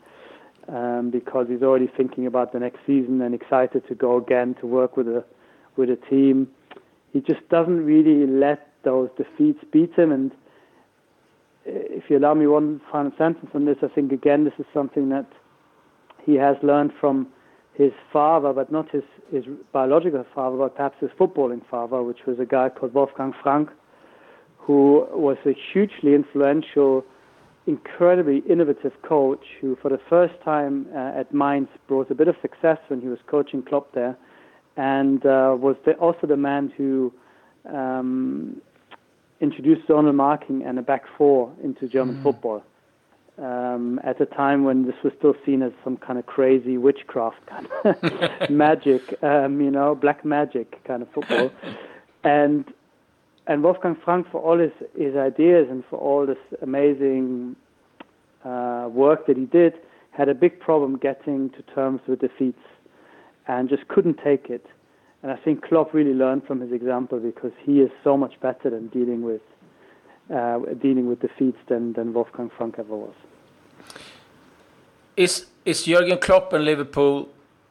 um, 0.69 1.11
because 1.11 1.47
he's 1.49 1.63
already 1.63 1.87
thinking 1.97 2.27
about 2.27 2.53
the 2.53 2.61
next 2.61 2.81
season 2.87 3.21
and 3.23 3.35
excited 3.35 3.87
to 3.89 3.95
go 3.95 4.19
again 4.19 4.55
to 4.61 4.67
work 4.67 4.97
with 4.97 5.09
a 5.09 5.25
with 5.77 5.91
a 5.91 5.97
team. 5.97 6.49
He 7.13 7.21
just 7.21 7.49
doesn't 7.49 7.85
really 7.85 8.27
let 8.27 8.69
those 8.85 9.09
defeats 9.17 9.61
beat 9.73 9.95
him. 9.95 10.13
And 10.13 10.33
if 11.69 12.05
you 12.09 12.19
allow 12.19 12.35
me 12.35 12.47
one 12.47 12.81
final 12.91 13.13
sentence 13.19 13.51
on 13.55 13.65
this, 13.65 13.77
I 13.83 13.89
think 13.89 14.13
again 14.13 14.45
this 14.45 14.55
is 14.59 14.67
something 14.73 15.09
that 15.11 15.27
he 16.25 16.35
has 16.35 16.57
learned 16.63 16.93
from 17.01 17.29
his 17.75 17.93
father, 18.13 18.53
but 18.53 18.73
not 18.73 18.91
his, 18.91 19.05
his 19.33 19.45
biological 19.73 20.25
father, 20.35 20.57
but 20.57 20.75
perhaps 20.75 20.97
his 21.01 21.11
footballing 21.19 21.63
father, 21.71 22.03
which 22.03 22.19
was 22.27 22.39
a 22.41 22.45
guy 22.45 22.69
called 22.69 22.93
Wolfgang 22.93 23.33
Frank, 23.43 23.71
who 24.57 25.07
was 25.13 25.37
a 25.47 25.55
hugely 25.73 26.15
influential, 26.15 27.05
incredibly 27.67 28.39
innovative 28.51 28.93
coach 29.03 29.45
who, 29.61 29.77
for 29.81 29.91
the 29.91 30.01
first 30.09 30.35
time 30.45 30.87
uh, 30.95 31.21
at 31.21 31.33
Mainz, 31.33 31.69
brought 31.87 32.11
a 32.11 32.15
bit 32.15 32.27
of 32.27 32.35
success 32.43 32.79
when 32.89 33.01
he 33.01 33.09
was 33.09 33.19
coaching 33.29 33.63
Klopp 33.63 33.93
there, 33.95 34.17
and 34.77 35.25
uh, 35.25 35.55
was 35.57 35.77
the, 35.85 35.93
also 35.95 36.27
the 36.27 36.37
man 36.37 36.73
who 36.77 37.13
um, 37.73 38.61
introduced 39.41 39.87
zonal 39.89 40.15
marking 40.15 40.63
and 40.65 40.79
a 40.79 40.83
back 40.83 41.05
four 41.17 41.53
into 41.63 41.89
German 41.89 42.17
mm. 42.17 42.23
football 42.23 42.63
um, 43.39 44.01
at 44.03 44.21
a 44.21 44.27
time 44.27 44.65
when 44.65 44.87
this 44.87 44.97
was 45.05 45.13
still 45.19 45.35
seen 45.47 45.63
as 45.63 45.73
some 45.85 45.97
kind 45.97 46.19
of 46.19 46.27
crazy 46.27 46.77
witchcraft 46.77 47.39
kind 47.47 47.69
of 47.85 48.51
magic, 48.51 49.23
um, 49.23 49.61
you 49.61 49.71
know, 49.71 49.95
black 49.95 50.25
magic 50.25 50.83
kind 50.85 51.03
of 51.03 51.11
football. 51.13 51.51
and 52.25 52.65
and 53.47 53.63
Wolfgang 53.63 53.97
Frank, 54.05 54.31
for 54.31 54.43
all 54.43 54.59
his, 54.59 54.73
his 54.95 55.17
ideas 55.17 55.69
and 55.71 55.83
for 55.89 55.99
all 55.99 56.27
this 56.27 56.37
amazing 56.61 57.57
uh, 58.45 58.89
work 58.93 59.27
that 59.27 59.39
he 59.39 59.47
did, 59.47 59.73
had 60.11 60.29
a 60.29 60.35
big 60.35 60.61
problem 60.61 60.99
getting 60.99 61.49
to 61.51 61.63
terms 61.75 62.03
with 62.07 62.21
defeats 62.21 62.61
and 63.47 63.71
just 63.71 63.89
couldn't 63.89 64.19
take 64.23 64.51
it. 64.51 64.67
And 65.23 65.33
I 65.33 65.37
think 65.37 65.63
Klopp 65.63 65.93
really 65.95 66.15
learned 66.15 66.45
from 66.47 66.61
his 66.61 66.73
example 66.73 67.19
because 67.19 67.53
he 67.65 67.81
is 67.81 67.91
so 68.05 68.17
much 68.17 68.39
better 68.41 68.71
than 68.71 68.89
dealing 68.89 69.23
with 69.23 69.41
uh, 70.33 70.59
dealing 70.81 71.09
with 71.09 71.21
defeats 71.21 71.59
than, 71.69 71.95
than 71.95 72.13
Wolfgang 72.13 72.51
Frank 72.57 72.77
ever 72.79 72.95
was. 72.95 73.15
Is 75.17 75.47
is 75.65 75.85
Jurgen 75.85 76.19
Klopp 76.19 76.53
and 76.53 76.65
Liverpool 76.65 77.29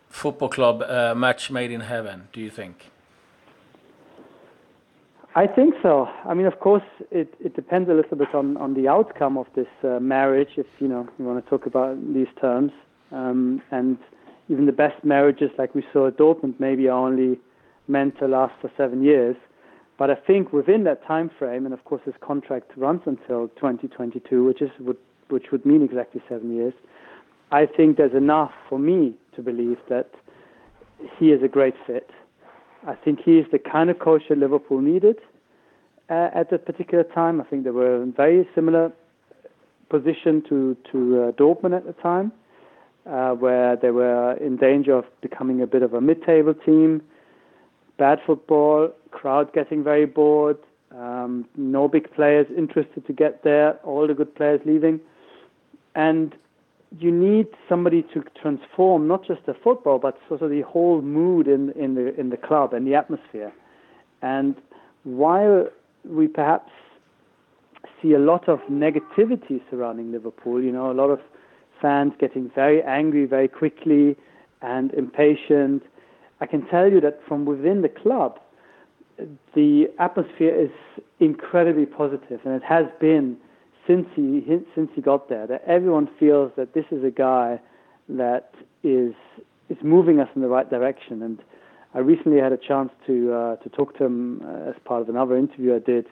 Football 0.09 0.49
Club 0.49 0.81
a 0.81 1.15
match 1.15 1.49
made 1.51 1.71
in 1.71 1.81
heaven? 1.81 2.27
Do 2.33 2.41
you 2.41 2.49
think? 2.49 2.89
I 5.35 5.45
think 5.45 5.75
so. 5.83 6.09
I 6.25 6.33
mean, 6.33 6.47
of 6.47 6.59
course, 6.59 6.89
it, 7.11 7.31
it 7.39 7.55
depends 7.55 7.91
a 7.91 7.93
little 7.93 8.17
bit 8.17 8.33
on, 8.33 8.57
on 8.57 8.73
the 8.73 8.87
outcome 8.87 9.37
of 9.37 9.45
this 9.53 9.67
uh, 9.83 9.99
marriage, 9.99 10.53
if 10.57 10.65
you 10.79 10.87
know 10.87 11.07
you 11.19 11.25
want 11.25 11.43
to 11.43 11.47
talk 11.47 11.67
about 11.67 11.95
these 12.13 12.27
terms. 12.41 12.71
Um, 13.11 13.61
and 13.69 13.99
even 14.49 14.65
the 14.65 14.71
best 14.71 15.03
marriages, 15.03 15.51
like 15.57 15.75
we 15.75 15.85
saw 15.91 16.07
at 16.07 16.17
Dortmund, 16.17 16.59
maybe 16.59 16.87
are 16.87 16.97
only 16.97 17.39
meant 17.87 18.17
to 18.19 18.27
last 18.27 18.53
for 18.61 18.71
seven 18.77 19.03
years. 19.03 19.35
But 19.97 20.11
I 20.11 20.15
think 20.15 20.53
within 20.53 20.83
that 20.83 21.05
time 21.05 21.29
frame, 21.39 21.65
and 21.65 21.73
of 21.73 21.83
course 21.85 22.01
his 22.05 22.13
contract 22.21 22.71
runs 22.77 23.01
until 23.05 23.47
2022, 23.49 24.43
which 24.43 24.61
is 24.61 24.69
would, 24.79 24.97
which 25.29 25.47
would 25.51 25.65
mean 25.65 25.81
exactly 25.81 26.21
seven 26.29 26.55
years. 26.55 26.73
I 27.51 27.65
think 27.65 27.97
there's 27.97 28.13
enough 28.13 28.51
for 28.69 28.77
me 28.77 29.15
to 29.35 29.41
believe 29.41 29.77
that 29.89 30.09
he 31.17 31.31
is 31.31 31.41
a 31.41 31.47
great 31.47 31.75
fit. 31.85 32.09
I 32.85 32.95
think 32.95 33.19
he 33.23 33.39
is 33.39 33.45
the 33.51 33.59
kind 33.59 33.89
of 33.89 33.99
coach 33.99 34.23
that 34.29 34.37
Liverpool 34.37 34.81
needed 34.81 35.17
uh, 36.09 36.29
at 36.33 36.49
that 36.51 36.65
particular 36.65 37.03
time. 37.03 37.41
I 37.41 37.43
think 37.45 37.63
they 37.63 37.71
were 37.71 38.03
in 38.03 38.09
a 38.09 38.11
very 38.11 38.47
similar 38.53 38.91
position 39.89 40.43
to 40.49 40.77
to 40.91 41.23
uh, 41.23 41.31
Dortmund 41.31 41.75
at 41.75 41.85
the 41.85 41.93
time, 41.93 42.31
uh, 43.07 43.31
where 43.31 43.75
they 43.75 43.91
were 43.91 44.33
in 44.33 44.57
danger 44.57 44.93
of 44.93 45.05
becoming 45.21 45.61
a 45.61 45.67
bit 45.67 45.81
of 45.81 45.93
a 45.93 46.01
mid-table 46.01 46.53
team. 46.53 47.01
Bad 47.97 48.19
football, 48.25 48.91
crowd 49.11 49.51
getting 49.53 49.83
very 49.83 50.05
bored, 50.05 50.57
um, 50.95 51.45
no 51.55 51.87
big 51.87 52.11
players 52.13 52.47
interested 52.55 53.05
to 53.07 53.13
get 53.13 53.43
there, 53.43 53.73
all 53.83 54.07
the 54.07 54.13
good 54.13 54.33
players 54.35 54.61
leaving, 54.65 54.99
and 55.95 56.35
you 56.99 57.11
need 57.11 57.47
somebody 57.67 58.03
to 58.13 58.23
transform 58.41 59.07
not 59.07 59.25
just 59.25 59.45
the 59.45 59.53
football, 59.53 59.99
but 59.99 60.17
sort 60.27 60.41
of 60.41 60.49
the 60.49 60.61
whole 60.61 61.01
mood 61.01 61.47
in 61.47 61.71
in 61.71 61.95
the 61.95 62.17
in 62.19 62.29
the 62.29 62.37
club 62.37 62.73
and 62.73 62.87
the 62.87 62.95
atmosphere. 62.95 63.51
And 64.21 64.55
while 65.03 65.67
we 66.05 66.27
perhaps 66.27 66.71
see 68.01 68.13
a 68.13 68.19
lot 68.19 68.47
of 68.47 68.59
negativity 68.71 69.61
surrounding 69.69 70.11
Liverpool, 70.11 70.63
you 70.63 70.71
know, 70.71 70.91
a 70.91 70.93
lot 70.93 71.09
of 71.09 71.19
fans 71.81 72.13
getting 72.19 72.49
very 72.53 72.81
angry 72.83 73.25
very 73.25 73.47
quickly 73.47 74.15
and 74.61 74.93
impatient. 74.93 75.83
I 76.41 76.45
can 76.45 76.65
tell 76.67 76.91
you 76.91 77.01
that 77.01 77.19
from 77.27 77.45
within 77.45 77.81
the 77.81 77.89
club, 77.89 78.39
the 79.55 79.87
atmosphere 79.99 80.53
is 80.53 80.71
incredibly 81.19 81.85
positive, 81.85 82.39
and 82.45 82.53
it 82.53 82.63
has 82.63 82.85
been 82.99 83.37
since 83.87 84.07
he 84.15 84.43
since 84.75 84.89
he 84.93 85.01
got 85.01 85.29
there 85.29 85.47
that 85.47 85.63
everyone 85.65 86.09
feels 86.19 86.51
that 86.57 86.73
this 86.73 86.85
is 86.91 87.03
a 87.03 87.09
guy 87.09 87.59
that 88.09 88.53
is 88.83 89.13
is 89.69 89.77
moving 89.81 90.19
us 90.19 90.29
in 90.35 90.41
the 90.41 90.47
right 90.47 90.69
direction. 90.69 91.23
And 91.23 91.39
I 91.93 91.99
recently 91.99 92.39
had 92.39 92.51
a 92.51 92.57
chance 92.57 92.91
to 93.07 93.33
uh, 93.33 93.55
to 93.57 93.69
talk 93.69 93.97
to 93.97 94.05
him 94.05 94.41
uh, 94.45 94.69
as 94.69 94.75
part 94.85 95.01
of 95.01 95.09
another 95.09 95.35
interview 95.37 95.75
I 95.75 95.79
did, 95.79 96.05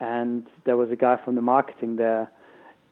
and 0.00 0.46
there 0.64 0.76
was 0.76 0.90
a 0.90 0.96
guy 0.96 1.18
from 1.22 1.34
the 1.34 1.42
marketing 1.42 1.96
there, 1.96 2.30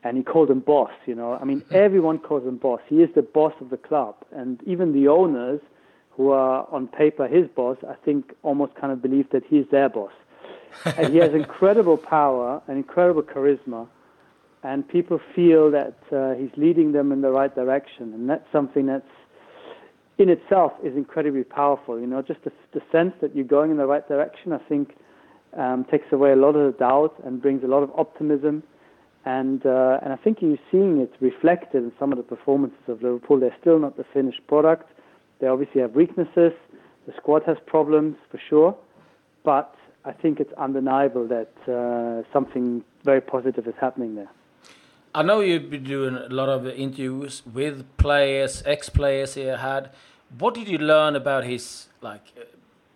and 0.04 0.16
he 0.16 0.22
called 0.22 0.50
him 0.50 0.60
boss. 0.60 0.92
You 1.06 1.14
know, 1.14 1.34
I 1.34 1.44
mean, 1.44 1.62
everyone 1.70 2.18
calls 2.18 2.44
him 2.44 2.56
boss. 2.56 2.80
He 2.86 2.96
is 2.96 3.10
the 3.14 3.22
boss 3.22 3.52
of 3.60 3.70
the 3.70 3.76
club, 3.76 4.16
and 4.32 4.60
even 4.66 4.92
the 4.92 5.08
owners, 5.08 5.60
who 6.10 6.30
are 6.30 6.66
on 6.72 6.88
paper 6.88 7.28
his 7.28 7.46
boss, 7.54 7.76
I 7.88 7.94
think 8.04 8.34
almost 8.42 8.74
kind 8.74 8.92
of 8.92 9.00
believe 9.00 9.30
that 9.30 9.44
he's 9.48 9.66
their 9.70 9.88
boss. 9.88 10.10
and 10.84 11.12
he 11.12 11.18
has 11.18 11.32
incredible 11.44 11.96
power 11.96 12.60
and 12.66 12.76
incredible 12.76 13.22
charisma 13.22 13.86
and 14.62 14.88
people 14.88 15.20
feel 15.34 15.70
that 15.70 15.96
uh, 16.12 16.34
he's 16.34 16.50
leading 16.56 16.92
them 16.92 17.12
in 17.12 17.20
the 17.20 17.30
right 17.30 17.54
direction, 17.54 18.12
and 18.12 18.28
that's 18.28 18.46
something 18.52 18.86
that's 18.86 19.04
in 20.18 20.28
itself 20.28 20.72
is 20.82 20.96
incredibly 20.96 21.44
powerful. 21.44 21.98
You 21.98 22.06
know, 22.06 22.22
just 22.22 22.42
the, 22.42 22.52
the 22.72 22.82
sense 22.90 23.14
that 23.20 23.36
you're 23.36 23.44
going 23.44 23.70
in 23.70 23.76
the 23.76 23.86
right 23.86 24.06
direction, 24.08 24.52
I 24.52 24.58
think, 24.68 24.96
um, 25.56 25.84
takes 25.90 26.06
away 26.12 26.32
a 26.32 26.36
lot 26.36 26.56
of 26.56 26.72
the 26.72 26.78
doubt 26.78 27.14
and 27.24 27.40
brings 27.40 27.62
a 27.62 27.68
lot 27.68 27.82
of 27.82 27.90
optimism. 27.96 28.62
And 29.28 29.60
uh, 29.66 30.02
and 30.02 30.10
I 30.16 30.16
think 30.16 30.40
you're 30.40 30.64
seeing 30.72 30.94
it 31.04 31.12
reflected 31.20 31.82
in 31.84 31.92
some 32.00 32.12
of 32.12 32.18
the 32.22 32.24
performances 32.24 32.84
of 32.88 33.02
Liverpool. 33.02 33.38
They're 33.38 33.60
still 33.60 33.78
not 33.78 33.98
the 33.98 34.06
finished 34.14 34.42
product. 34.46 34.86
They 35.38 35.46
obviously 35.46 35.82
have 35.82 35.94
weaknesses. 35.94 36.52
The 37.06 37.12
squad 37.18 37.42
has 37.44 37.58
problems 37.66 38.16
for 38.30 38.40
sure, 38.48 38.74
but 39.44 39.74
I 40.06 40.12
think 40.12 40.40
it's 40.40 40.54
undeniable 40.54 41.28
that 41.28 41.52
uh, 41.68 42.22
something 42.32 42.82
very 43.04 43.20
positive 43.20 43.66
is 43.66 43.74
happening 43.78 44.14
there. 44.14 44.30
I 45.14 45.22
know 45.22 45.40
you've 45.40 45.68
been 45.68 45.84
doing 45.84 46.14
a 46.16 46.32
lot 46.40 46.48
of 46.48 46.66
interviews 46.66 47.42
with 47.58 47.84
players, 47.98 48.62
ex-players 48.64 49.34
he 49.34 49.42
had. 49.42 49.90
What 50.38 50.54
did 50.54 50.68
you 50.68 50.78
learn 50.78 51.16
about 51.16 51.44
his 51.44 51.88
like 52.00 52.26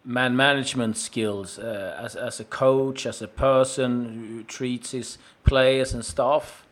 man 0.05 0.37
management 0.37 0.97
skills 0.97 1.59
uh, 1.59 1.97
as 2.01 2.17
as 2.17 2.41
a 2.41 2.45
coach, 2.45 3.07
as 3.07 3.23
a 3.23 3.29
person 3.29 4.29
who 4.29 4.43
treats 4.43 4.91
his 4.93 5.19
players 5.45 5.95
and 5.95 6.05
staff? 6.05 6.67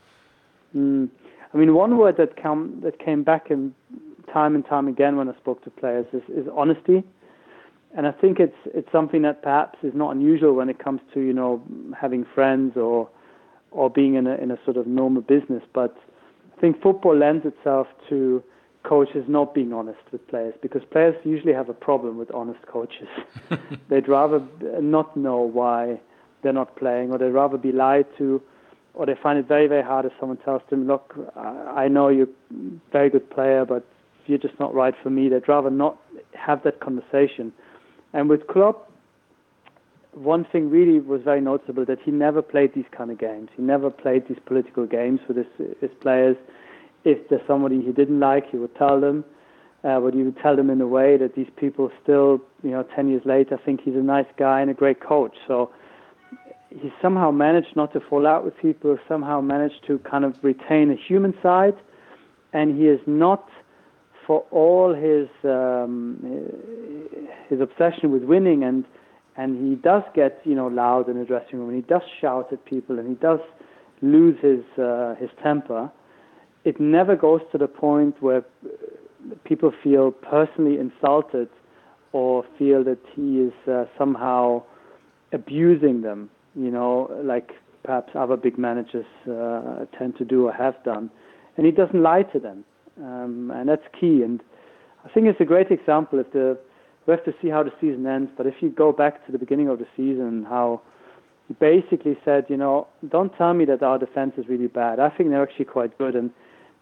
Mm. 0.75 1.09
I 1.53 1.57
mean, 1.57 1.75
one 1.75 1.97
word 1.97 2.17
that 2.19 2.41
come 2.41 2.81
that 2.83 2.99
came 2.99 3.23
back 3.23 3.51
in 3.51 3.75
time 4.33 4.55
and 4.55 4.65
time 4.65 4.89
again 4.89 5.17
when 5.17 5.29
I 5.29 5.35
spoke 5.37 5.63
to 5.65 5.71
players 5.71 6.07
is, 6.13 6.23
is 6.29 6.47
honesty, 6.57 7.03
and 7.97 8.07
I 8.07 8.13
think 8.13 8.39
it's 8.39 8.57
it's 8.67 8.91
something 8.93 9.23
that 9.23 9.43
perhaps 9.43 9.79
is 9.83 9.95
not 9.95 10.15
unusual 10.15 10.55
when 10.55 10.69
it 10.69 10.79
comes 10.79 11.01
to 11.15 11.21
you 11.21 11.33
know 11.33 11.63
having 11.99 12.25
friends 12.35 12.77
or 12.77 13.09
or 13.71 13.91
being 13.91 14.15
in 14.15 14.27
a 14.27 14.35
in 14.37 14.51
a 14.51 14.59
sort 14.65 14.77
of 14.77 14.87
normal 14.87 15.23
business. 15.23 15.63
But 15.73 15.97
I 16.57 16.61
think 16.61 16.81
football 16.83 17.17
lends 17.17 17.45
itself 17.47 17.89
to 18.09 18.43
coaches 18.83 19.25
not 19.29 19.55
being 19.55 19.73
honest 19.73 20.01
with 20.11 20.27
players 20.29 20.55
because 20.63 20.83
players 20.91 21.15
usually 21.25 21.53
have 21.53 21.69
a 21.69 21.75
problem 21.75 22.17
with 22.17 22.33
honest 22.33 22.61
coaches. 22.67 23.09
they'd 23.89 24.09
rather 24.09 24.43
not 24.81 25.17
know 25.17 25.41
why 25.41 26.01
they're 26.43 26.53
not 26.53 26.77
playing, 26.77 27.13
or 27.13 27.19
they'd 27.19 27.31
rather 27.31 27.59
be 27.59 27.73
lied 27.73 28.07
to, 28.17 28.41
or 28.95 29.07
they 29.07 29.15
find 29.23 29.39
it 29.39 29.47
very 29.47 29.67
very 29.67 29.83
hard 29.83 30.07
if 30.07 30.13
someone 30.19 30.39
tells 30.39 30.63
them, 30.71 30.87
"Look, 30.87 31.15
I 31.37 31.89
know 31.89 32.09
you're 32.09 32.27
a 32.27 32.55
very 32.93 33.11
good 33.11 33.29
player, 33.31 33.65
but 33.65 33.85
you're 34.27 34.39
just 34.39 34.59
not 34.59 34.75
right 34.75 34.95
for 35.03 35.11
me." 35.11 35.29
They'd 35.29 35.49
rather 35.49 35.71
not 35.71 35.99
have 36.35 36.63
that 36.65 36.81
conversation. 36.81 37.53
And 38.13 38.29
with 38.29 38.47
Klopp, 38.47 38.91
one 40.13 40.45
thing 40.45 40.71
really 40.71 40.99
was 40.99 41.23
very 41.23 41.41
noticeable 41.41 41.85
that 41.85 42.01
he 42.05 42.11
never 42.11 42.43
played 42.43 42.75
these 42.75 42.89
kind 42.91 43.11
of 43.11 43.19
games. 43.19 43.51
He 43.57 43.63
never 43.63 43.91
played 43.91 44.27
these 44.29 44.39
political 44.45 44.87
games 44.87 45.21
with 45.29 45.37
his, 45.37 45.47
his 45.81 45.91
players. 46.01 46.37
If 47.05 47.29
there's 47.29 47.47
somebody 47.47 47.81
he 47.83 47.93
didn't 47.93 48.21
like, 48.21 48.51
he 48.51 48.57
would 48.57 48.75
tell 48.77 49.01
them. 49.01 49.25
Uh, 49.83 49.99
but 49.99 50.13
he 50.13 50.23
would 50.23 50.37
tell 50.39 50.57
them 50.57 50.69
in 50.69 50.81
a 50.83 50.87
way 50.87 51.17
that 51.17 51.35
these 51.35 51.49
people 51.57 51.91
still, 52.03 52.39
you 52.63 52.71
know, 52.71 52.85
10 52.95 53.09
years 53.09 53.23
later 53.25 53.59
think 53.65 53.81
he's 53.83 53.95
a 53.95 54.03
nice 54.03 54.27
guy 54.39 54.61
and 54.61 54.71
a 54.71 54.75
great 54.75 55.01
coach. 55.01 55.35
So 55.49 55.71
he 56.69 56.93
somehow 57.01 57.31
managed 57.31 57.75
not 57.77 57.93
to 57.95 58.01
fall 58.01 58.27
out 58.27 58.45
with 58.45 58.55
people, 58.59 58.99
somehow 59.09 59.41
managed 59.41 59.87
to 59.87 59.99
kind 60.01 60.25
of 60.25 60.35
retain 60.43 60.91
a 60.91 60.97
human 60.97 61.35
side 61.43 61.75
and 62.53 62.77
he 62.79 62.87
is 62.87 63.01
not 63.07 63.49
for 64.27 64.45
all 64.51 64.95
his 64.95 65.29
um, 65.45 66.19
his 67.49 67.61
obsession 67.61 68.11
with 68.13 68.23
winning 68.25 68.65
and 68.65 68.85
and 69.37 69.69
he 69.69 69.75
does 69.77 70.03
get 70.15 70.41
you 70.45 70.55
know 70.55 70.67
loud 70.67 71.09
in 71.09 71.19
the 71.19 71.25
dressing 71.25 71.59
room 71.59 71.69
and 71.69 71.77
he 71.77 71.89
does 71.89 72.03
shout 72.21 72.53
at 72.53 72.65
people 72.65 72.99
and 72.99 73.09
he 73.09 73.15
does 73.15 73.41
lose 74.03 74.37
his 74.41 74.61
uh, 74.79 75.15
his 75.17 75.31
temper 75.43 75.91
it 76.65 76.81
never 76.81 77.17
goes 77.17 77.41
to 77.53 77.59
the 77.59 77.69
point 77.69 78.21
where 78.23 78.45
people 79.45 79.73
feel 79.83 80.11
personally 80.11 80.79
insulted 80.79 81.49
or 82.13 82.45
feel 82.59 82.83
that 82.85 82.99
he 83.15 83.41
is 83.41 83.53
uh, 83.69 83.85
somehow 83.97 84.63
abusing 85.33 86.03
them 86.03 86.29
you 86.55 86.71
know 86.71 87.11
like 87.23 87.53
perhaps 87.85 88.11
other 88.15 88.37
big 88.37 88.59
managers 88.59 89.07
uh, 89.31 89.85
tend 89.99 90.17
to 90.17 90.25
do 90.25 90.49
or 90.49 90.53
have 90.53 90.83
done 90.85 91.11
and 91.57 91.65
he 91.65 91.73
doesn't 91.73 92.03
lie 92.03 92.23
to 92.23 92.39
them 92.39 92.65
um, 93.03 93.51
and 93.55 93.69
that's 93.69 93.85
key. 93.99 94.23
And 94.23 94.41
I 95.05 95.09
think 95.09 95.27
it's 95.27 95.41
a 95.41 95.45
great 95.45 95.71
example. 95.71 96.19
If 96.19 96.33
the 96.33 96.59
we 97.07 97.13
have 97.13 97.25
to 97.25 97.35
see 97.41 97.49
how 97.49 97.63
the 97.63 97.73
season 97.81 98.07
ends, 98.07 98.31
but 98.37 98.47
if 98.47 98.55
you 98.61 98.71
go 98.71 98.93
back 98.93 99.25
to 99.27 99.33
the 99.33 99.39
beginning 99.39 99.69
of 99.69 99.79
the 99.79 99.87
season, 99.97 100.47
how 100.49 100.83
he 101.49 101.55
basically 101.55 102.17
said, 102.25 102.45
you 102.49 102.57
know, 102.57 102.87
don't 103.09 103.35
tell 103.37 103.55
me 103.55 103.65
that 103.65 103.83
our 103.83 103.99
defense 103.99 104.35
is 104.37 104.47
really 104.49 104.67
bad. 104.67 105.01
I 105.01 105.09
think 105.09 105.31
they're 105.31 105.43
actually 105.43 105.65
quite 105.65 105.97
good, 105.99 106.15
and 106.15 106.31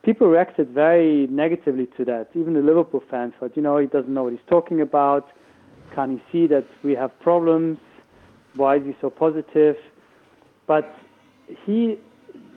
people 0.03 0.29
reacted 0.29 0.71
very 0.71 1.27
negatively 1.29 1.87
to 1.97 2.05
that. 2.07 2.29
Even 2.35 2.55
the 2.55 2.61
Liverpool 2.61 3.03
fans 3.11 3.35
thought, 3.39 3.57
you 3.57 3.63
know, 3.63 3.79
he 3.79 3.87
doesn't 3.87 4.13
know 4.13 4.25
what 4.25 4.33
he's 4.33 4.49
talking 4.49 4.81
about. 4.81 5.29
Can 5.95 6.11
he 6.19 6.23
see 6.33 6.47
that 6.49 6.67
we 6.83 6.95
have 6.95 7.19
problems? 7.21 7.79
Why 8.55 8.77
is 8.77 8.83
he 8.85 8.97
so 9.01 9.11
positive? 9.11 9.77
But 10.67 10.95
he 11.65 11.99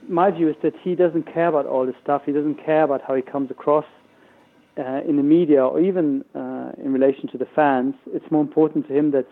my 0.08 0.30
view 0.30 0.48
is 0.48 0.56
that 0.62 0.74
he 0.82 0.94
doesn't 0.94 1.32
care 1.32 1.46
about 1.46 1.66
all 1.66 1.86
this 1.86 1.94
stuff. 2.02 2.22
He 2.26 2.32
doesn't 2.32 2.64
care 2.64 2.82
about 2.82 3.02
how 3.06 3.14
he 3.14 3.22
comes 3.22 3.50
across 3.50 3.84
uh, 4.78 5.00
in 5.08 5.16
the 5.16 5.22
media 5.22 5.64
or 5.64 5.80
even 5.80 6.24
uh, 6.34 6.72
in 6.82 6.92
relation 6.92 7.28
to 7.28 7.38
the 7.38 7.46
fans. 7.54 7.94
It's 8.08 8.28
more 8.30 8.42
important 8.42 8.88
to 8.88 8.94
him 8.94 9.12
that 9.12 9.26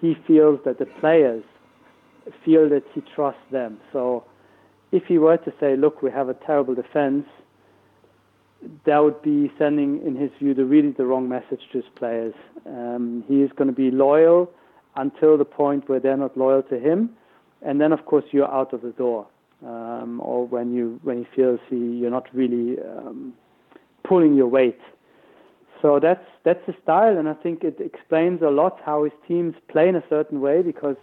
he 0.00 0.16
feels 0.26 0.60
that 0.64 0.78
the 0.78 0.86
players 0.86 1.44
feel 2.44 2.68
that 2.68 2.84
he 2.94 3.02
trusts 3.14 3.40
them. 3.50 3.78
So 3.92 4.24
if 4.92 5.04
he 5.06 5.18
were 5.18 5.38
to 5.38 5.52
say, 5.58 5.76
look, 5.76 6.02
we 6.02 6.10
have 6.10 6.28
a 6.28 6.34
terrible 6.34 6.74
defense, 6.74 7.26
that 8.84 8.98
would 8.98 9.20
be 9.22 9.50
sending, 9.58 10.04
in 10.06 10.16
his 10.16 10.30
view, 10.38 10.54
the 10.54 10.64
really 10.64 10.90
the 10.90 11.04
wrong 11.04 11.28
message 11.28 11.60
to 11.72 11.78
his 11.78 11.90
players. 11.96 12.34
Um, 12.66 13.24
he 13.26 13.42
is 13.42 13.50
going 13.56 13.68
to 13.68 13.74
be 13.74 13.90
loyal 13.90 14.50
until 14.96 15.36
the 15.36 15.44
point 15.44 15.88
where 15.88 16.00
they're 16.00 16.16
not 16.16 16.36
loyal 16.36 16.62
to 16.64 16.78
him, 16.78 17.10
and 17.62 17.80
then, 17.80 17.92
of 17.92 18.04
course, 18.06 18.24
you're 18.32 18.52
out 18.52 18.72
of 18.72 18.82
the 18.82 18.90
door 18.90 19.26
um, 19.64 20.20
or 20.22 20.46
when 20.46 20.74
you 20.74 21.00
when 21.02 21.18
he 21.18 21.26
feels 21.34 21.60
he 21.70 21.76
you're 21.76 22.10
not 22.10 22.28
really 22.34 22.78
um, 22.80 23.32
pulling 24.04 24.34
your 24.34 24.48
weight. 24.48 24.80
So 25.80 25.98
that's 26.00 26.24
that's 26.44 26.64
the 26.66 26.74
style, 26.82 27.16
and 27.16 27.28
I 27.28 27.34
think 27.34 27.64
it 27.64 27.80
explains 27.80 28.42
a 28.42 28.50
lot 28.50 28.80
how 28.84 29.04
his 29.04 29.12
teams 29.26 29.54
play 29.68 29.88
in 29.88 29.96
a 29.96 30.04
certain 30.08 30.40
way 30.40 30.62
because 30.62 30.96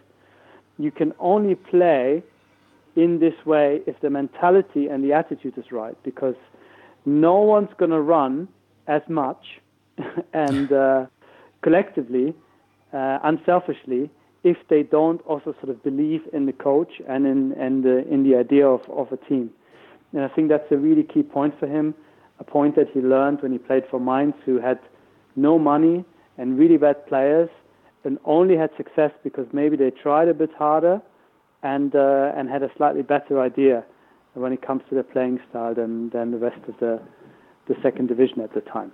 you 0.77 0.91
can 0.91 1.13
only 1.19 1.55
play 1.55 2.23
in 2.95 3.19
this 3.19 3.33
way 3.45 3.81
if 3.87 3.99
the 4.01 4.09
mentality 4.09 4.87
and 4.87 5.03
the 5.03 5.13
attitude 5.13 5.57
is 5.57 5.71
right. 5.71 5.97
Because 6.03 6.35
no 7.05 7.39
one's 7.39 7.69
going 7.77 7.91
to 7.91 8.01
run 8.01 8.47
as 8.87 9.01
much 9.07 9.61
and 10.33 10.71
uh, 10.71 11.05
collectively, 11.61 12.33
uh, 12.93 13.19
unselfishly, 13.23 14.09
if 14.43 14.57
they 14.69 14.83
don't 14.83 15.21
also 15.21 15.53
sort 15.61 15.69
of 15.69 15.83
believe 15.83 16.21
in 16.31 16.45
the 16.45 16.53
coach 16.53 17.01
and 17.07 17.27
in 17.27 17.51
and 17.53 17.83
the 17.83 18.07
in 18.07 18.23
the 18.23 18.37
idea 18.37 18.65
of, 18.65 18.81
of 18.89 19.11
a 19.11 19.17
team. 19.17 19.49
And 20.13 20.23
I 20.23 20.29
think 20.29 20.49
that's 20.49 20.71
a 20.71 20.77
really 20.77 21.03
key 21.03 21.23
point 21.23 21.59
for 21.59 21.67
him, 21.67 21.93
a 22.39 22.43
point 22.43 22.75
that 22.77 22.87
he 22.93 23.01
learned 23.01 23.41
when 23.41 23.51
he 23.51 23.57
played 23.57 23.83
for 23.91 23.99
Mainz, 23.99 24.33
who 24.45 24.59
had 24.59 24.79
no 25.35 25.59
money 25.59 26.05
and 26.37 26.57
really 26.57 26.77
bad 26.77 27.05
players, 27.05 27.49
and 28.05 28.17
only 28.23 28.55
had 28.55 28.69
success 28.77 29.11
because 29.23 29.45
maybe 29.51 29.75
they 29.75 29.91
tried 29.91 30.29
a 30.29 30.33
bit 30.33 30.51
harder 30.57 31.01
and 31.63 31.95
uh, 31.95 32.31
and 32.35 32.49
had 32.49 32.63
a 32.63 32.71
slightly 32.77 33.01
better 33.01 33.41
idea 33.41 33.83
when 34.33 34.53
it 34.53 34.61
comes 34.61 34.81
to 34.89 34.95
their 34.95 35.03
playing 35.03 35.39
style 35.49 35.73
than 35.73 36.09
than 36.09 36.31
the 36.31 36.37
rest 36.37 36.61
of 36.67 36.77
the 36.79 37.01
the 37.67 37.75
second 37.81 38.07
division 38.07 38.41
at 38.41 38.53
the 38.53 38.61
time. 38.61 38.91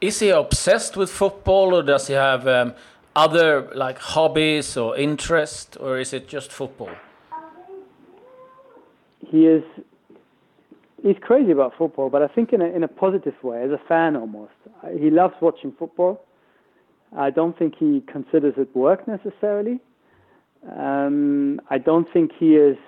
Is 0.00 0.20
he 0.20 0.30
obsessed 0.30 0.96
with 0.96 1.10
football, 1.10 1.74
or 1.74 1.82
does 1.82 2.06
he 2.06 2.14
have 2.14 2.46
um, 2.48 2.74
other 3.14 3.70
like 3.74 3.98
hobbies 3.98 4.76
or 4.76 4.96
interest, 4.96 5.76
or 5.80 5.98
is 5.98 6.12
it 6.12 6.28
just 6.28 6.50
football? 6.52 6.90
He 9.26 9.46
is. 9.46 9.62
He's 11.02 11.16
crazy 11.20 11.50
about 11.50 11.72
football, 11.78 12.10
but 12.10 12.22
I 12.22 12.28
think 12.28 12.52
in 12.52 12.60
a 12.60 12.66
in 12.66 12.82
a 12.82 12.88
positive 12.88 13.34
way, 13.42 13.62
as 13.62 13.70
a 13.70 13.80
fan 13.88 14.16
almost. 14.16 14.52
He 14.98 15.10
loves 15.10 15.34
watching 15.40 15.72
football. 15.78 16.24
I 17.16 17.30
don't 17.30 17.58
think 17.58 17.74
he 17.76 18.02
considers 18.06 18.54
it 18.56 18.74
work 18.74 19.06
necessarily. 19.06 19.80
Um, 20.78 21.60
I 21.68 21.78
don't 21.78 22.10
think 22.12 22.32
he 22.38 22.56
is 22.56 22.78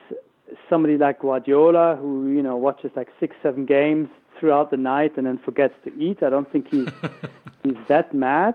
somebody 0.68 0.96
like 0.96 1.20
Guardiola 1.20 1.96
who 1.96 2.28
you 2.28 2.42
know 2.42 2.56
watches 2.56 2.90
like 2.96 3.08
six, 3.20 3.36
seven 3.42 3.66
games 3.66 4.08
throughout 4.38 4.70
the 4.70 4.76
night 4.76 5.16
and 5.16 5.26
then 5.26 5.38
forgets 5.38 5.74
to 5.84 5.94
eat. 5.98 6.22
I 6.22 6.30
don't 6.30 6.50
think 6.50 6.68
he's 6.68 6.88
he's 7.62 7.76
that 7.88 8.14
mad, 8.14 8.54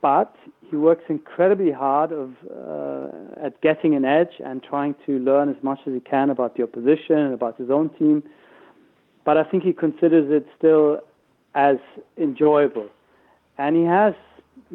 but 0.00 0.34
he 0.70 0.76
works 0.76 1.04
incredibly 1.08 1.70
hard 1.70 2.12
of, 2.12 2.34
uh, 2.50 3.46
at 3.46 3.60
getting 3.60 3.94
an 3.94 4.04
edge 4.04 4.34
and 4.44 4.62
trying 4.62 4.94
to 5.06 5.18
learn 5.20 5.48
as 5.48 5.62
much 5.62 5.80
as 5.86 5.92
he 5.94 6.00
can 6.00 6.28
about 6.30 6.56
the 6.56 6.62
opposition 6.62 7.18
and 7.18 7.32
about 7.32 7.56
his 7.56 7.70
own 7.70 7.88
team. 7.90 8.22
But 9.24 9.36
I 9.36 9.44
think 9.44 9.62
he 9.62 9.72
considers 9.72 10.30
it 10.30 10.46
still 10.58 11.00
as 11.54 11.78
enjoyable, 12.16 12.88
and 13.58 13.76
he 13.76 13.84
has 13.84 14.14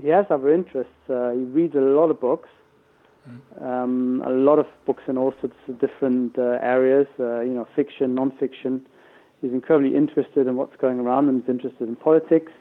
he 0.02 0.08
has 0.10 0.26
other 0.30 0.54
interests. 0.54 0.94
Uh, 1.10 1.32
he 1.32 1.44
reads 1.44 1.76
a 1.76 1.80
lot 1.80 2.10
of 2.10 2.20
books, 2.20 2.50
um, 3.62 4.24
a 4.26 4.30
lot 4.30 4.60
of 4.60 4.66
books 4.86 5.04
in 5.08 5.18
all 5.18 5.34
sorts 5.42 5.56
of 5.68 5.80
different 5.80 6.38
uh, 6.38 6.58
areas. 6.62 7.08
Uh, 7.20 7.42
you 7.42 7.54
know, 7.54 7.68
fiction, 7.76 8.16
non-fiction. 8.16 8.86
He's 9.42 9.52
incredibly 9.52 9.96
interested 9.96 10.48
in 10.48 10.56
what's 10.56 10.76
going 10.78 11.00
around 11.00 11.30
and 11.30 11.42
he's 11.42 11.50
interested 11.50 11.88
in 11.88 11.96
politics. 11.96 12.52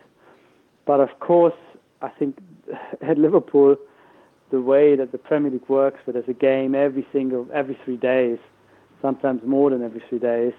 But 0.86 1.00
of 1.00 1.20
course, 1.20 1.54
I 2.02 2.08
think 2.08 2.38
at 3.02 3.18
Liverpool, 3.18 3.76
the 4.50 4.60
way 4.60 4.96
that 4.96 5.12
the 5.12 5.18
Premier 5.18 5.50
League 5.50 5.68
works, 5.68 6.00
where 6.04 6.12
there's 6.14 6.28
a 6.28 6.34
game 6.34 6.74
every 6.74 7.06
single 7.12 7.46
every 7.54 7.78
three 7.84 7.96
days, 7.96 8.38
sometimes 9.00 9.42
more 9.46 9.70
than 9.70 9.82
every 9.82 10.02
three 10.08 10.18
days, 10.18 10.52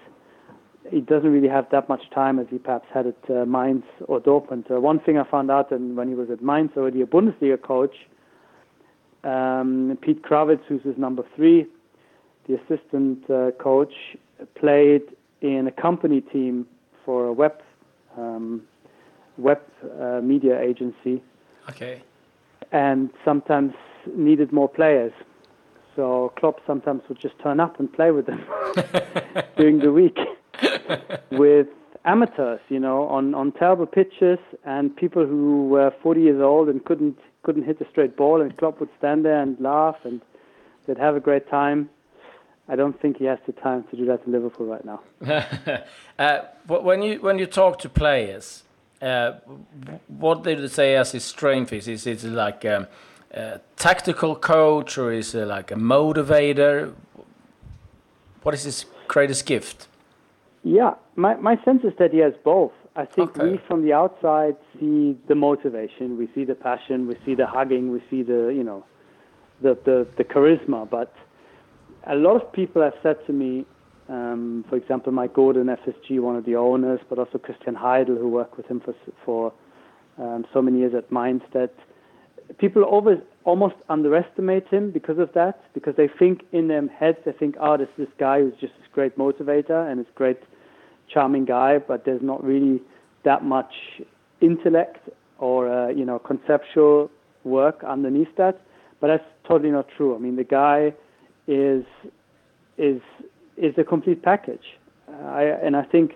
he 0.90 1.00
doesn't 1.00 1.30
really 1.30 1.48
have 1.48 1.66
that 1.70 1.88
much 1.88 2.02
time 2.14 2.38
as 2.38 2.46
he 2.50 2.58
perhaps 2.58 2.86
had 2.92 3.06
at 3.06 3.30
uh, 3.30 3.44
Mainz 3.44 3.84
or 4.08 4.20
Dortmund. 4.20 4.68
One 4.70 4.98
thing 4.98 5.18
I 5.18 5.24
found 5.30 5.50
out, 5.50 5.70
and 5.70 5.96
when 5.96 6.08
he 6.08 6.14
was 6.14 6.30
at 6.30 6.42
Mainz 6.42 6.70
already 6.76 7.02
a 7.02 7.06
Bundesliga 7.06 7.60
coach, 7.60 7.94
um, 9.24 9.98
Pete 10.00 10.22
Krawietz, 10.22 10.64
who's 10.68 10.82
his 10.82 10.96
number 10.96 11.24
three, 11.36 11.66
the 12.48 12.54
assistant 12.54 13.28
uh, 13.30 13.52
coach, 13.52 13.94
played 14.54 15.02
in 15.40 15.66
a 15.66 15.72
company 15.72 16.20
team 16.20 16.66
for 17.04 17.26
a 17.26 17.32
web 17.32 17.60
um, 18.16 18.62
web 19.38 19.60
uh, 20.00 20.20
media 20.22 20.60
agency. 20.60 21.22
Okay. 21.68 22.02
And 22.72 23.10
sometimes 23.24 23.74
needed 24.14 24.52
more 24.52 24.68
players. 24.68 25.12
So 25.94 26.32
Klopp 26.36 26.60
sometimes 26.66 27.02
would 27.08 27.20
just 27.20 27.38
turn 27.38 27.60
up 27.60 27.78
and 27.78 27.92
play 27.92 28.10
with 28.10 28.26
them 28.26 28.44
during 29.56 29.78
the 29.78 29.92
week 29.92 30.18
with 31.30 31.68
amateurs, 32.04 32.60
you 32.68 32.80
know, 32.80 33.04
on, 33.08 33.34
on 33.34 33.52
terrible 33.52 33.86
pitches 33.86 34.38
and 34.64 34.94
people 34.96 35.26
who 35.26 35.68
were 35.68 35.92
40 36.02 36.20
years 36.20 36.42
old 36.42 36.68
and 36.68 36.84
couldn't 36.84 37.18
couldn't 37.42 37.64
hit 37.64 37.80
a 37.80 37.88
straight 37.90 38.16
ball. 38.16 38.40
And 38.40 38.56
Klopp 38.56 38.78
would 38.78 38.88
stand 38.98 39.24
there 39.24 39.40
and 39.40 39.58
laugh 39.60 39.96
and 40.04 40.20
they'd 40.86 40.98
have 40.98 41.16
a 41.16 41.20
great 41.20 41.48
time. 41.50 41.90
I 42.68 42.76
don't 42.76 42.98
think 43.00 43.16
he 43.16 43.24
has 43.24 43.38
the 43.46 43.52
time 43.52 43.84
to 43.90 43.96
do 43.96 44.06
that 44.06 44.22
in 44.24 44.32
Liverpool 44.32 44.66
right 44.66 44.84
now. 44.84 45.00
uh, 46.18 46.40
when 46.66 47.02
you 47.02 47.20
when 47.20 47.38
you 47.38 47.46
talk 47.46 47.78
to 47.80 47.88
players, 47.88 48.62
uh, 49.00 49.32
what 50.06 50.44
did 50.44 50.62
they 50.62 50.68
say 50.68 50.96
as 50.96 51.12
his 51.12 51.24
strength 51.24 51.72
is? 51.72 51.88
Is 51.88 52.06
it 52.06 52.24
like 52.24 52.64
a, 52.64 52.88
a 53.32 53.60
tactical 53.76 54.36
coach 54.36 54.96
or 54.96 55.12
is 55.12 55.34
it 55.34 55.46
like 55.46 55.72
a 55.72 55.76
motivator? 55.76 56.94
What 58.42 58.54
is 58.54 58.62
his 58.62 58.86
greatest 59.08 59.44
gift? 59.44 59.88
Yeah, 60.64 60.94
my, 61.16 61.34
my 61.36 61.62
sense 61.64 61.82
is 61.84 61.92
that 61.98 62.12
he 62.12 62.18
has 62.18 62.34
both. 62.44 62.72
I 62.94 63.04
think 63.04 63.36
okay. 63.38 63.52
we 63.52 63.60
from 63.66 63.82
the 63.82 63.92
outside 63.92 64.56
see 64.78 65.16
the 65.26 65.34
motivation, 65.34 66.18
we 66.18 66.28
see 66.34 66.44
the 66.44 66.54
passion, 66.54 67.06
we 67.08 67.16
see 67.24 67.34
the 67.34 67.46
hugging, 67.46 67.90
we 67.90 68.02
see 68.10 68.22
the 68.22 68.52
you 68.54 68.62
know 68.62 68.84
the 69.62 69.78
the, 69.84 70.06
the 70.18 70.24
charisma. 70.24 70.88
But 70.88 71.14
a 72.06 72.14
lot 72.14 72.36
of 72.36 72.52
people 72.52 72.82
have 72.82 72.94
said 73.02 73.16
to 73.26 73.32
me, 73.32 73.64
um, 74.08 74.64
for 74.68 74.76
example, 74.76 75.10
Mike 75.10 75.32
Gordon, 75.32 75.66
FSG, 75.66 76.20
one 76.20 76.36
of 76.36 76.44
the 76.44 76.56
owners, 76.56 77.00
but 77.08 77.18
also 77.18 77.38
Christian 77.38 77.74
Heidel, 77.74 78.16
who 78.16 78.28
worked 78.28 78.58
with 78.58 78.66
him 78.66 78.80
for 78.80 78.94
for 79.24 79.52
um, 80.18 80.44
so 80.52 80.60
many 80.60 80.78
years 80.80 80.94
at 80.94 81.10
Mainz, 81.10 81.42
that 81.54 81.72
people 82.58 82.82
always 82.82 83.18
almost 83.44 83.76
underestimate 83.88 84.68
him 84.68 84.90
because 84.90 85.18
of 85.18 85.32
that, 85.32 85.62
because 85.72 85.96
they 85.96 86.08
think 86.18 86.42
in 86.52 86.68
their 86.68 86.86
heads, 86.88 87.18
they 87.24 87.32
think, 87.32 87.56
oh, 87.58 87.78
this 87.78 87.88
this 87.96 88.12
guy 88.18 88.40
who's 88.40 88.54
just 88.60 88.74
this 88.78 88.88
great 88.92 89.16
motivator 89.16 89.90
and 89.90 89.98
is 89.98 90.06
great 90.14 90.38
charming 91.08 91.44
guy, 91.44 91.78
but 91.78 92.04
there's 92.04 92.22
not 92.22 92.42
really 92.44 92.80
that 93.24 93.44
much 93.44 93.72
intellect 94.40 95.08
or 95.38 95.72
uh, 95.72 95.88
you 95.88 96.04
know 96.04 96.18
conceptual 96.18 97.10
work 97.44 97.82
underneath 97.84 98.34
that. 98.36 98.60
But 99.00 99.08
that's 99.08 99.24
totally 99.46 99.70
not 99.70 99.86
true. 99.96 100.14
I 100.14 100.18
mean, 100.18 100.36
the 100.36 100.44
guy 100.44 100.94
is 101.46 101.84
is 102.78 103.00
is 103.56 103.74
a 103.78 103.84
complete 103.84 104.22
package. 104.22 104.78
Uh, 105.08 105.26
I, 105.26 105.42
and 105.44 105.76
I 105.76 105.82
think 105.82 106.12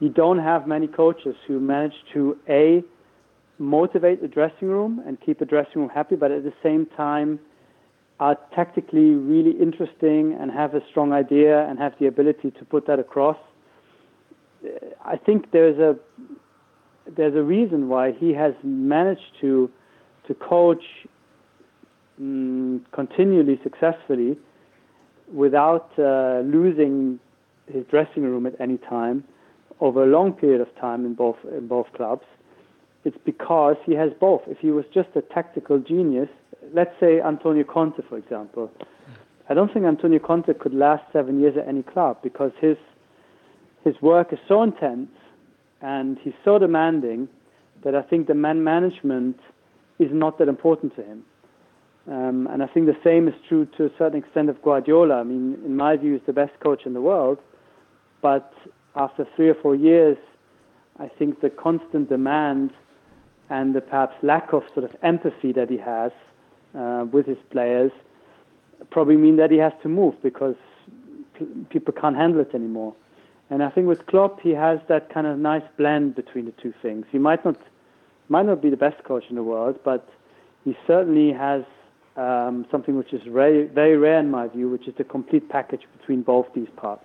you 0.00 0.08
don't 0.08 0.38
have 0.38 0.66
many 0.66 0.88
coaches 0.88 1.36
who 1.46 1.60
manage 1.60 1.94
to 2.12 2.36
a 2.48 2.82
motivate 3.58 4.20
the 4.20 4.28
dressing 4.28 4.68
room 4.68 5.02
and 5.06 5.20
keep 5.20 5.38
the 5.38 5.44
dressing 5.44 5.82
room 5.82 5.88
happy, 5.88 6.16
but 6.16 6.32
at 6.32 6.42
the 6.42 6.52
same 6.62 6.86
time 6.96 7.38
are 8.18 8.36
tactically 8.54 9.10
really 9.14 9.52
interesting 9.60 10.36
and 10.40 10.50
have 10.50 10.74
a 10.74 10.80
strong 10.90 11.12
idea 11.12 11.66
and 11.68 11.78
have 11.78 11.92
the 11.98 12.06
ability 12.06 12.50
to 12.52 12.64
put 12.64 12.86
that 12.86 12.98
across. 12.98 13.36
I 15.04 15.16
think 15.16 15.50
there's 15.50 15.78
a 15.78 15.96
there's 17.16 17.34
a 17.34 17.42
reason 17.42 17.88
why 17.88 18.12
he 18.12 18.32
has 18.32 18.54
managed 18.62 19.32
to 19.40 19.70
to 20.28 20.34
coach 20.34 20.84
um, 22.20 22.84
continually 22.92 23.58
successfully 23.62 24.38
without 25.32 25.90
uh, 25.98 26.40
losing 26.40 27.18
his 27.72 27.84
dressing 27.90 28.22
room 28.22 28.46
at 28.46 28.54
any 28.60 28.78
time 28.78 29.24
over 29.80 30.04
a 30.04 30.06
long 30.06 30.32
period 30.32 30.60
of 30.60 30.68
time 30.80 31.04
in 31.04 31.14
both 31.14 31.36
in 31.56 31.66
both 31.66 31.86
clubs. 31.94 32.24
It's 33.04 33.16
because 33.24 33.76
he 33.84 33.94
has 33.94 34.10
both. 34.20 34.42
If 34.46 34.58
he 34.58 34.70
was 34.70 34.84
just 34.94 35.08
a 35.16 35.22
tactical 35.22 35.80
genius, 35.80 36.28
let's 36.72 36.94
say 37.00 37.20
Antonio 37.20 37.64
Conte, 37.64 38.00
for 38.08 38.16
example, 38.16 38.70
I 39.48 39.54
don't 39.54 39.72
think 39.72 39.86
Antonio 39.86 40.20
Conte 40.20 40.54
could 40.54 40.72
last 40.72 41.02
seven 41.12 41.40
years 41.40 41.56
at 41.56 41.66
any 41.66 41.82
club 41.82 42.18
because 42.22 42.52
his 42.60 42.76
his 43.84 43.94
work 44.00 44.32
is 44.32 44.38
so 44.48 44.62
intense 44.62 45.10
and 45.80 46.18
he's 46.22 46.34
so 46.44 46.58
demanding 46.58 47.28
that 47.84 47.94
I 47.94 48.02
think 48.02 48.28
the 48.28 48.34
man 48.34 48.62
management 48.62 49.38
is 49.98 50.08
not 50.12 50.38
that 50.38 50.48
important 50.48 50.94
to 50.96 51.02
him. 51.02 51.24
Um, 52.10 52.48
and 52.50 52.62
I 52.62 52.66
think 52.66 52.86
the 52.86 52.96
same 53.04 53.28
is 53.28 53.34
true 53.48 53.66
to 53.76 53.86
a 53.86 53.90
certain 53.96 54.18
extent 54.18 54.48
of 54.48 54.60
Guardiola. 54.62 55.20
I 55.20 55.22
mean, 55.22 55.58
in 55.64 55.76
my 55.76 55.96
view, 55.96 56.14
he's 56.14 56.26
the 56.26 56.32
best 56.32 56.52
coach 56.60 56.82
in 56.84 56.94
the 56.94 57.00
world, 57.00 57.38
but 58.20 58.52
after 58.96 59.26
three 59.36 59.48
or 59.48 59.54
four 59.54 59.74
years, 59.74 60.16
I 60.98 61.08
think 61.08 61.40
the 61.40 61.50
constant 61.50 62.08
demand 62.08 62.72
and 63.50 63.74
the 63.74 63.80
perhaps 63.80 64.14
lack 64.22 64.52
of 64.52 64.62
sort 64.74 64.84
of 64.84 64.96
empathy 65.02 65.52
that 65.52 65.70
he 65.70 65.78
has 65.78 66.12
uh, 66.76 67.06
with 67.10 67.26
his 67.26 67.38
players 67.50 67.92
probably 68.90 69.16
mean 69.16 69.36
that 69.36 69.50
he 69.50 69.58
has 69.58 69.72
to 69.82 69.88
move 69.88 70.14
because 70.22 70.56
p- 71.38 71.46
people 71.70 71.92
can't 71.92 72.16
handle 72.16 72.40
it 72.40 72.54
anymore. 72.54 72.94
And 73.52 73.62
I 73.62 73.68
think 73.68 73.86
with 73.86 74.06
Klopp, 74.06 74.40
he 74.40 74.52
has 74.52 74.80
that 74.88 75.12
kind 75.12 75.26
of 75.26 75.38
nice 75.38 75.68
blend 75.76 76.14
between 76.14 76.46
the 76.46 76.52
two 76.52 76.72
things. 76.80 77.04
He 77.12 77.18
might 77.18 77.44
not 77.44 77.58
might 78.30 78.46
not 78.46 78.62
be 78.62 78.70
the 78.70 78.78
best 78.78 79.04
coach 79.04 79.24
in 79.28 79.36
the 79.36 79.42
world, 79.42 79.78
but 79.84 80.08
he 80.64 80.74
certainly 80.86 81.34
has 81.34 81.62
um, 82.16 82.64
something 82.70 82.96
which 82.96 83.12
is 83.12 83.20
very, 83.24 83.66
very 83.66 83.98
rare 83.98 84.20
in 84.20 84.30
my 84.30 84.48
view, 84.48 84.70
which 84.70 84.88
is 84.88 84.94
the 84.94 85.04
complete 85.04 85.50
package 85.50 85.82
between 85.98 86.22
both 86.22 86.46
these 86.54 86.70
parts. 86.76 87.04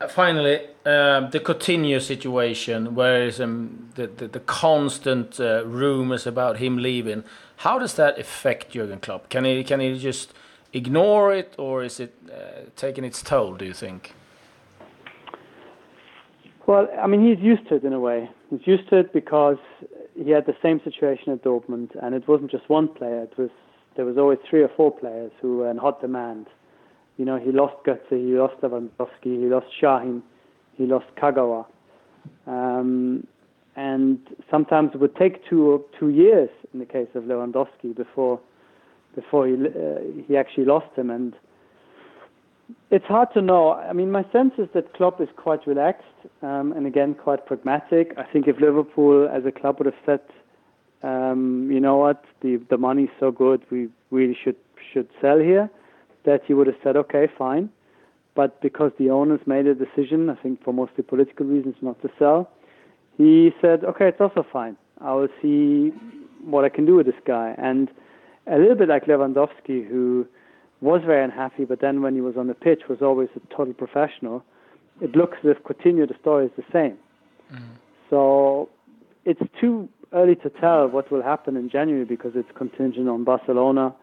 Uh, 0.00 0.08
finally, 0.08 0.60
um, 0.86 1.28
the 1.30 1.40
Coutinho 1.48 2.00
situation, 2.00 2.94
where 2.94 3.22
is 3.24 3.38
um, 3.38 3.90
the, 3.96 4.06
the, 4.06 4.28
the 4.28 4.40
constant 4.40 5.38
uh, 5.40 5.66
rumors 5.66 6.26
about 6.26 6.56
him 6.56 6.78
leaving. 6.78 7.22
How 7.56 7.78
does 7.78 7.94
that 7.96 8.18
affect 8.18 8.70
Jurgen 8.70 9.00
Klopp? 9.00 9.28
Can 9.28 9.44
he 9.44 9.62
can 9.62 9.80
he 9.80 9.98
just 9.98 10.32
ignore 10.72 11.34
it, 11.34 11.54
or 11.58 11.84
is 11.84 12.00
it 12.00 12.14
uh, 12.30 12.70
taking 12.76 13.04
its 13.04 13.20
toll? 13.20 13.56
Do 13.56 13.66
you 13.66 13.74
think? 13.74 14.14
Well, 16.72 16.88
I 16.98 17.06
mean, 17.06 17.20
he's 17.20 17.44
used 17.44 17.68
to 17.68 17.74
it 17.74 17.84
in 17.84 17.92
a 17.92 18.00
way. 18.00 18.30
He's 18.48 18.66
used 18.66 18.88
to 18.88 18.96
it 18.96 19.12
because 19.12 19.58
he 20.18 20.30
had 20.30 20.46
the 20.46 20.56
same 20.62 20.80
situation 20.82 21.30
at 21.30 21.44
Dortmund, 21.44 21.90
and 22.02 22.14
it 22.14 22.26
wasn't 22.26 22.50
just 22.50 22.66
one 22.70 22.88
player. 22.88 23.24
It 23.24 23.36
was 23.36 23.50
there 23.94 24.06
was 24.06 24.16
always 24.16 24.38
three 24.48 24.62
or 24.62 24.70
four 24.74 24.90
players 24.90 25.32
who 25.42 25.58
were 25.58 25.70
in 25.70 25.76
hot 25.76 26.00
demand. 26.00 26.46
You 27.18 27.26
know, 27.26 27.38
he 27.38 27.52
lost 27.52 27.74
Götze, 27.86 28.08
he 28.08 28.38
lost 28.38 28.54
Lewandowski, 28.62 29.38
he 29.42 29.48
lost 29.48 29.66
Sahin, 29.82 30.22
he 30.78 30.86
lost 30.86 31.04
Kagawa, 31.20 31.66
um, 32.46 33.26
and 33.76 34.18
sometimes 34.50 34.92
it 34.94 34.98
would 34.98 35.14
take 35.16 35.46
two 35.46 35.84
two 36.00 36.08
years 36.08 36.48
in 36.72 36.78
the 36.80 36.86
case 36.86 37.08
of 37.14 37.24
Lewandowski 37.24 37.94
before 37.94 38.40
before 39.14 39.46
he 39.46 39.52
uh, 39.52 40.24
he 40.26 40.38
actually 40.38 40.64
lost 40.64 40.96
him 40.96 41.10
and 41.10 41.34
it's 42.90 43.04
hard 43.06 43.28
to 43.34 43.42
know. 43.42 43.72
I 43.72 43.92
mean, 43.92 44.10
my 44.10 44.24
sense 44.32 44.52
is 44.58 44.68
that 44.74 44.94
Klopp 44.94 45.20
is 45.20 45.28
quite 45.36 45.66
relaxed 45.66 46.04
um, 46.42 46.72
and 46.72 46.86
again 46.86 47.14
quite 47.14 47.46
pragmatic. 47.46 48.14
I 48.16 48.24
think 48.24 48.48
if 48.48 48.60
Liverpool 48.60 49.28
as 49.28 49.44
a 49.46 49.52
club 49.52 49.78
would 49.78 49.86
have 49.86 50.02
said, 50.06 50.20
um, 51.02 51.68
you 51.70 51.80
know 51.80 51.96
what, 51.96 52.24
the 52.42 52.60
the 52.70 52.78
money's 52.78 53.10
so 53.18 53.30
good, 53.30 53.62
we 53.70 53.88
really 54.10 54.36
should 54.42 54.56
should 54.92 55.08
sell 55.20 55.38
here, 55.38 55.70
that 56.24 56.42
he 56.46 56.54
would 56.54 56.66
have 56.66 56.76
said, 56.82 56.96
okay, 56.96 57.28
fine. 57.38 57.70
But 58.34 58.60
because 58.62 58.92
the 58.98 59.10
owners 59.10 59.40
made 59.46 59.66
a 59.66 59.74
decision, 59.74 60.30
I 60.30 60.36
think 60.36 60.62
for 60.64 60.72
mostly 60.72 61.02
political 61.02 61.46
reasons, 61.46 61.74
not 61.82 62.00
to 62.02 62.10
sell, 62.18 62.50
he 63.18 63.52
said, 63.60 63.84
okay, 63.84 64.08
it's 64.08 64.20
also 64.20 64.44
fine. 64.50 64.76
I 65.00 65.12
will 65.12 65.28
see 65.42 65.92
what 66.44 66.64
I 66.64 66.68
can 66.68 66.86
do 66.86 66.94
with 66.96 67.06
this 67.06 67.20
guy. 67.26 67.54
And 67.58 67.90
a 68.46 68.58
little 68.58 68.74
bit 68.74 68.88
like 68.88 69.04
Lewandowski, 69.04 69.86
who 69.86 70.26
was 70.82 71.00
very 71.06 71.24
unhappy, 71.24 71.64
but 71.64 71.80
then 71.80 72.02
when 72.02 72.14
he 72.14 72.20
was 72.20 72.36
on 72.36 72.48
the 72.48 72.54
pitch 72.54 72.82
was 72.88 72.98
always 73.00 73.28
a 73.36 73.54
total 73.54 73.72
professional. 73.72 74.44
It 75.00 75.16
looks 75.16 75.38
as 75.44 75.56
if 75.56 75.62
Coutinho, 75.62 76.06
the 76.06 76.14
story 76.20 76.46
is 76.46 76.52
the 76.56 76.64
same. 76.72 76.98
Mm. 77.52 77.62
So 78.10 78.68
it's 79.24 79.40
too 79.60 79.88
early 80.12 80.34
to 80.36 80.50
tell 80.50 80.88
what 80.88 81.10
will 81.10 81.22
happen 81.22 81.56
in 81.56 81.70
January 81.70 82.04
because 82.04 82.32
it's 82.34 82.50
contingent 82.56 83.08
on 83.08 83.24
Barcelona 83.24 83.94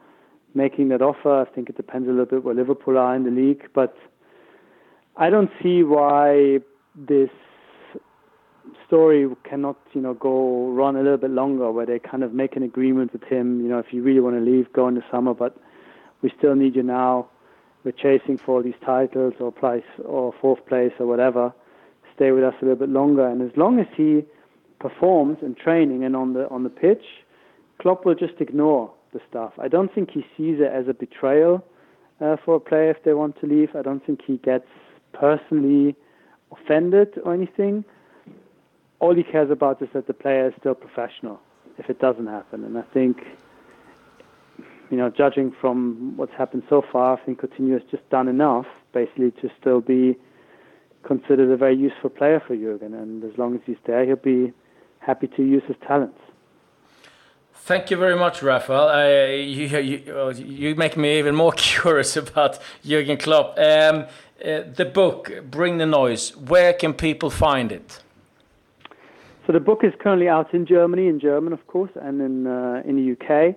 making 0.56 0.90
that 0.90 1.02
offer. 1.02 1.42
I 1.42 1.54
think 1.54 1.70
it 1.70 1.78
depends 1.78 2.08
a 2.08 2.12
little 2.12 2.26
bit 2.26 2.44
where 2.44 2.56
Liverpool 2.56 2.98
are 2.98 3.16
in 3.16 3.24
the 3.24 3.32
league, 3.32 3.70
but 3.76 3.96
I 5.18 5.30
don't 5.30 5.52
see 5.62 5.84
why 5.84 6.60
this 6.96 7.30
story 8.88 9.28
cannot, 9.44 9.78
you 9.94 10.02
know, 10.02 10.14
go 10.14 10.70
run 10.70 10.96
a 10.96 11.00
little 11.00 11.18
bit 11.18 11.32
longer, 11.32 11.72
where 11.72 11.86
they 11.86 12.00
kind 12.00 12.24
of 12.24 12.34
make 12.34 12.56
an 12.56 12.64
agreement 12.64 13.14
with 13.14 13.24
him. 13.24 13.62
You 13.62 13.68
know, 13.68 13.80
if 13.80 13.88
you 13.92 14.02
really 14.02 14.20
want 14.22 14.36
to 14.38 14.42
leave, 14.42 14.72
go 14.74 14.88
in 14.88 14.96
the 14.96 15.04
summer, 15.12 15.34
but 15.34 15.58
we 16.22 16.32
still 16.38 16.56
need 16.56 16.76
you 16.76 16.84
now. 16.84 17.28
We're 17.84 17.92
chasing 17.92 18.38
for 18.38 18.62
these 18.62 18.76
titles 18.86 19.34
or 19.40 19.52
place 19.52 19.86
or 20.04 20.34
fourth 20.42 20.66
place 20.66 20.92
or 21.00 21.08
whatever. 21.08 21.54
Stay 22.16 22.32
with 22.32 22.44
us 22.44 22.54
a 22.62 22.66
little 22.66 22.78
bit 22.78 22.90
longer, 22.90 23.26
and 23.26 23.42
as 23.42 23.56
long 23.56 23.80
as 23.80 23.88
he 23.96 24.26
performs 24.80 25.38
in 25.42 25.56
training 25.56 26.04
and 26.04 26.16
on 26.16 26.34
the 26.34 26.50
on 26.50 26.64
the 26.64 26.70
pitch, 26.70 27.04
Klopp 27.80 28.06
will 28.06 28.16
just 28.16 28.40
ignore 28.40 28.92
the 29.14 29.22
stuff. 29.30 29.54
I 29.58 29.68
don't 29.68 29.94
think 29.94 30.12
he 30.12 30.26
sees 30.36 30.60
it 30.60 30.72
as 30.72 30.88
a 30.88 30.94
betrayal 30.94 31.64
uh, 32.22 32.36
for 32.44 32.56
a 32.56 32.60
player 32.60 32.92
if 32.92 33.04
they 33.04 33.14
want 33.14 33.40
to 33.40 33.48
leave. 33.48 33.76
I 33.76 33.82
don't 33.82 34.06
think 34.06 34.22
he 34.26 34.38
gets 34.38 34.68
personally 35.14 35.96
offended 36.52 37.20
or 37.24 37.34
anything. 37.34 37.86
All 39.00 39.16
he 39.16 39.24
cares 39.24 39.50
about 39.50 39.82
is 39.82 39.90
that 39.94 40.08
the 40.08 40.14
player 40.14 40.48
is 40.48 40.54
still 40.60 40.76
professional 40.76 41.40
if 41.78 41.90
it 41.90 42.00
doesn't 42.00 42.28
happen. 42.28 42.64
And 42.66 42.78
I 42.78 42.82
think 42.94 43.26
you 44.90 44.98
know, 44.98 45.10
judging 45.10 45.54
from 45.62 46.18
what's 46.18 46.34
happened 46.34 46.64
so 46.70 46.84
far, 46.92 47.18
I 47.18 47.26
think 47.26 47.42
Coutinho 47.42 47.74
has 47.74 47.84
just 47.92 48.08
done 48.10 48.28
enough, 48.28 48.66
basically, 48.94 49.32
to 49.42 49.50
still 49.60 49.82
be 49.82 50.18
considered 51.04 51.52
a 51.52 51.58
very 51.58 51.76
useful 51.76 52.10
player 52.10 52.42
for 52.46 52.56
Jurgen. 52.56 52.94
And 52.94 53.24
as 53.24 53.38
long 53.38 53.56
as 53.56 53.62
he's 53.66 53.78
there, 53.86 54.06
he'll 54.06 54.16
be 54.16 54.52
happy 55.00 55.28
to 55.28 55.44
use 55.44 55.64
his 55.68 55.78
talents. 55.88 56.20
Thank 57.54 57.92
you 57.92 57.98
very 57.98 58.16
much, 58.16 58.42
Raphael. 58.42 58.90
Uh, 58.90 59.28
you, 59.28 59.68
you, 59.80 60.34
you, 60.34 60.76
make 60.76 60.98
me 60.98 61.20
even 61.20 61.36
more 61.36 61.52
curious 61.58 62.18
about 62.18 62.58
Jurgen 62.84 63.18
Klopp. 63.18 63.60
Um, 63.60 64.06
uh, 64.44 64.62
the 64.76 64.90
book, 64.92 65.32
Bring 65.52 65.78
the 65.78 65.86
Noise, 65.86 66.36
where 66.36 66.74
can 66.74 66.94
people 66.94 67.30
find 67.30 67.72
it? 67.72 68.02
So 69.46 69.54
the 69.54 69.60
book 69.60 69.84
is 69.84 69.94
currently 70.00 70.28
out 70.28 70.54
in 70.54 70.66
Germany, 70.66 71.08
in 71.08 71.20
German, 71.20 71.54
of 71.54 71.66
course, 71.68 71.92
and 71.96 72.22
in 72.22 72.48
uh, 72.48 72.82
in 72.86 72.96
the 72.96 73.12
UK 73.14 73.56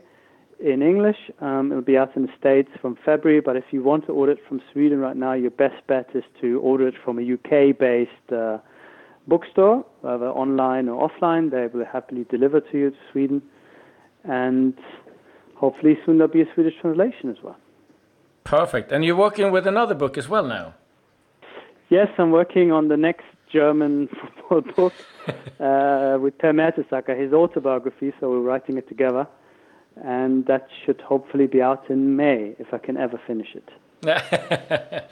in 0.62 0.83
English. 0.83 1.16
Um, 1.40 1.70
it'll 1.70 1.83
be 1.83 1.96
out 1.96 2.16
in 2.16 2.22
the 2.22 2.33
States 2.38 2.70
from 2.81 2.96
February, 3.05 3.40
but 3.40 3.57
if 3.57 3.64
you 3.70 3.83
want 3.83 4.07
to 4.07 4.12
order 4.12 4.33
it 4.33 4.38
from 4.48 4.61
Sweden 4.72 5.01
right 5.01 5.16
now, 5.16 5.33
your 5.33 5.51
best 5.51 5.87
bet 5.87 6.09
is 6.14 6.25
to 6.40 6.61
order 6.61 6.87
it 6.87 6.94
from 7.05 7.18
a 7.18 7.22
UK 7.22 7.77
based 7.79 8.33
uh, 8.33 8.59
bookstore, 9.27 9.85
whether 10.01 10.29
online 10.29 10.88
or 10.88 11.09
offline. 11.09 11.51
They 11.51 11.66
will 11.66 11.85
happily 11.85 12.25
deliver 12.31 12.61
to 12.61 12.79
you 12.79 12.90
to 12.90 12.96
Sweden. 13.11 13.42
And 14.25 14.75
hopefully 15.57 15.98
soon 16.07 16.18
there'll 16.18 16.33
be 16.33 16.42
a 16.42 16.55
Swedish 16.55 16.75
translation 16.81 17.31
as 17.31 17.42
well. 17.42 17.57
Perfect. 18.44 18.92
And 18.92 19.05
you're 19.05 19.16
working 19.16 19.51
with 19.51 19.66
another 19.66 19.94
book 19.94 20.16
as 20.16 20.29
well 20.29 20.44
now? 20.44 20.75
Yes, 21.90 22.09
I'm 22.18 22.31
working 22.31 22.72
on 22.72 22.88
the 22.88 22.96
next 22.96 23.27
German 23.53 24.09
football 24.48 24.62
book 24.77 24.92
uh, 25.61 26.18
with 26.20 26.38
Per 26.38 26.53
Mertesacker, 26.53 27.20
his 27.20 27.33
autobiography, 27.33 28.12
so 28.18 28.31
we're 28.31 28.40
writing 28.40 28.79
it 28.79 28.88
together 28.88 29.27
and 29.96 30.46
that 30.46 30.68
should 30.85 31.00
hopefully 31.00 31.46
be 31.46 31.61
out 31.61 31.90
in 31.90 32.16
May 32.16 32.55
if 32.59 32.72
I 32.72 32.78
can 32.78 32.96
ever 32.96 33.20
finish 33.26 33.55
it. 33.55 33.68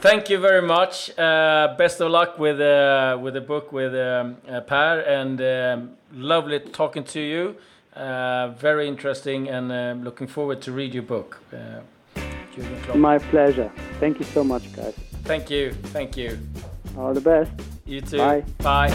Thank 0.00 0.30
you 0.30 0.38
very 0.38 0.62
much. 0.62 1.16
Uh, 1.16 1.74
best 1.78 2.00
of 2.00 2.10
luck 2.10 2.38
with 2.38 2.60
uh, 2.60 3.18
with 3.22 3.34
the 3.34 3.40
book 3.40 3.72
with 3.72 3.94
um, 3.94 4.36
uh, 4.48 4.60
Per, 4.60 5.00
and 5.00 5.40
um, 5.40 5.90
lovely 6.12 6.58
talking 6.58 7.04
to 7.04 7.20
you. 7.20 7.56
Uh, 7.94 8.48
very 8.58 8.88
interesting, 8.88 9.48
and 9.48 9.70
um, 9.70 10.02
looking 10.02 10.26
forward 10.26 10.60
to 10.62 10.72
read 10.72 10.94
your 10.94 11.04
book. 11.04 11.40
Uh, 11.52 11.82
My 12.96 13.18
pleasure. 13.18 13.70
Thank 14.00 14.18
you 14.18 14.24
so 14.24 14.42
much, 14.42 14.72
guys. 14.72 14.94
Thank 15.24 15.50
you. 15.50 15.72
Thank 15.92 16.16
you. 16.16 16.38
All 16.98 17.14
the 17.14 17.20
best. 17.20 17.52
You 17.86 18.00
too. 18.00 18.18
Bye. 18.18 18.42
Bye. 18.58 18.90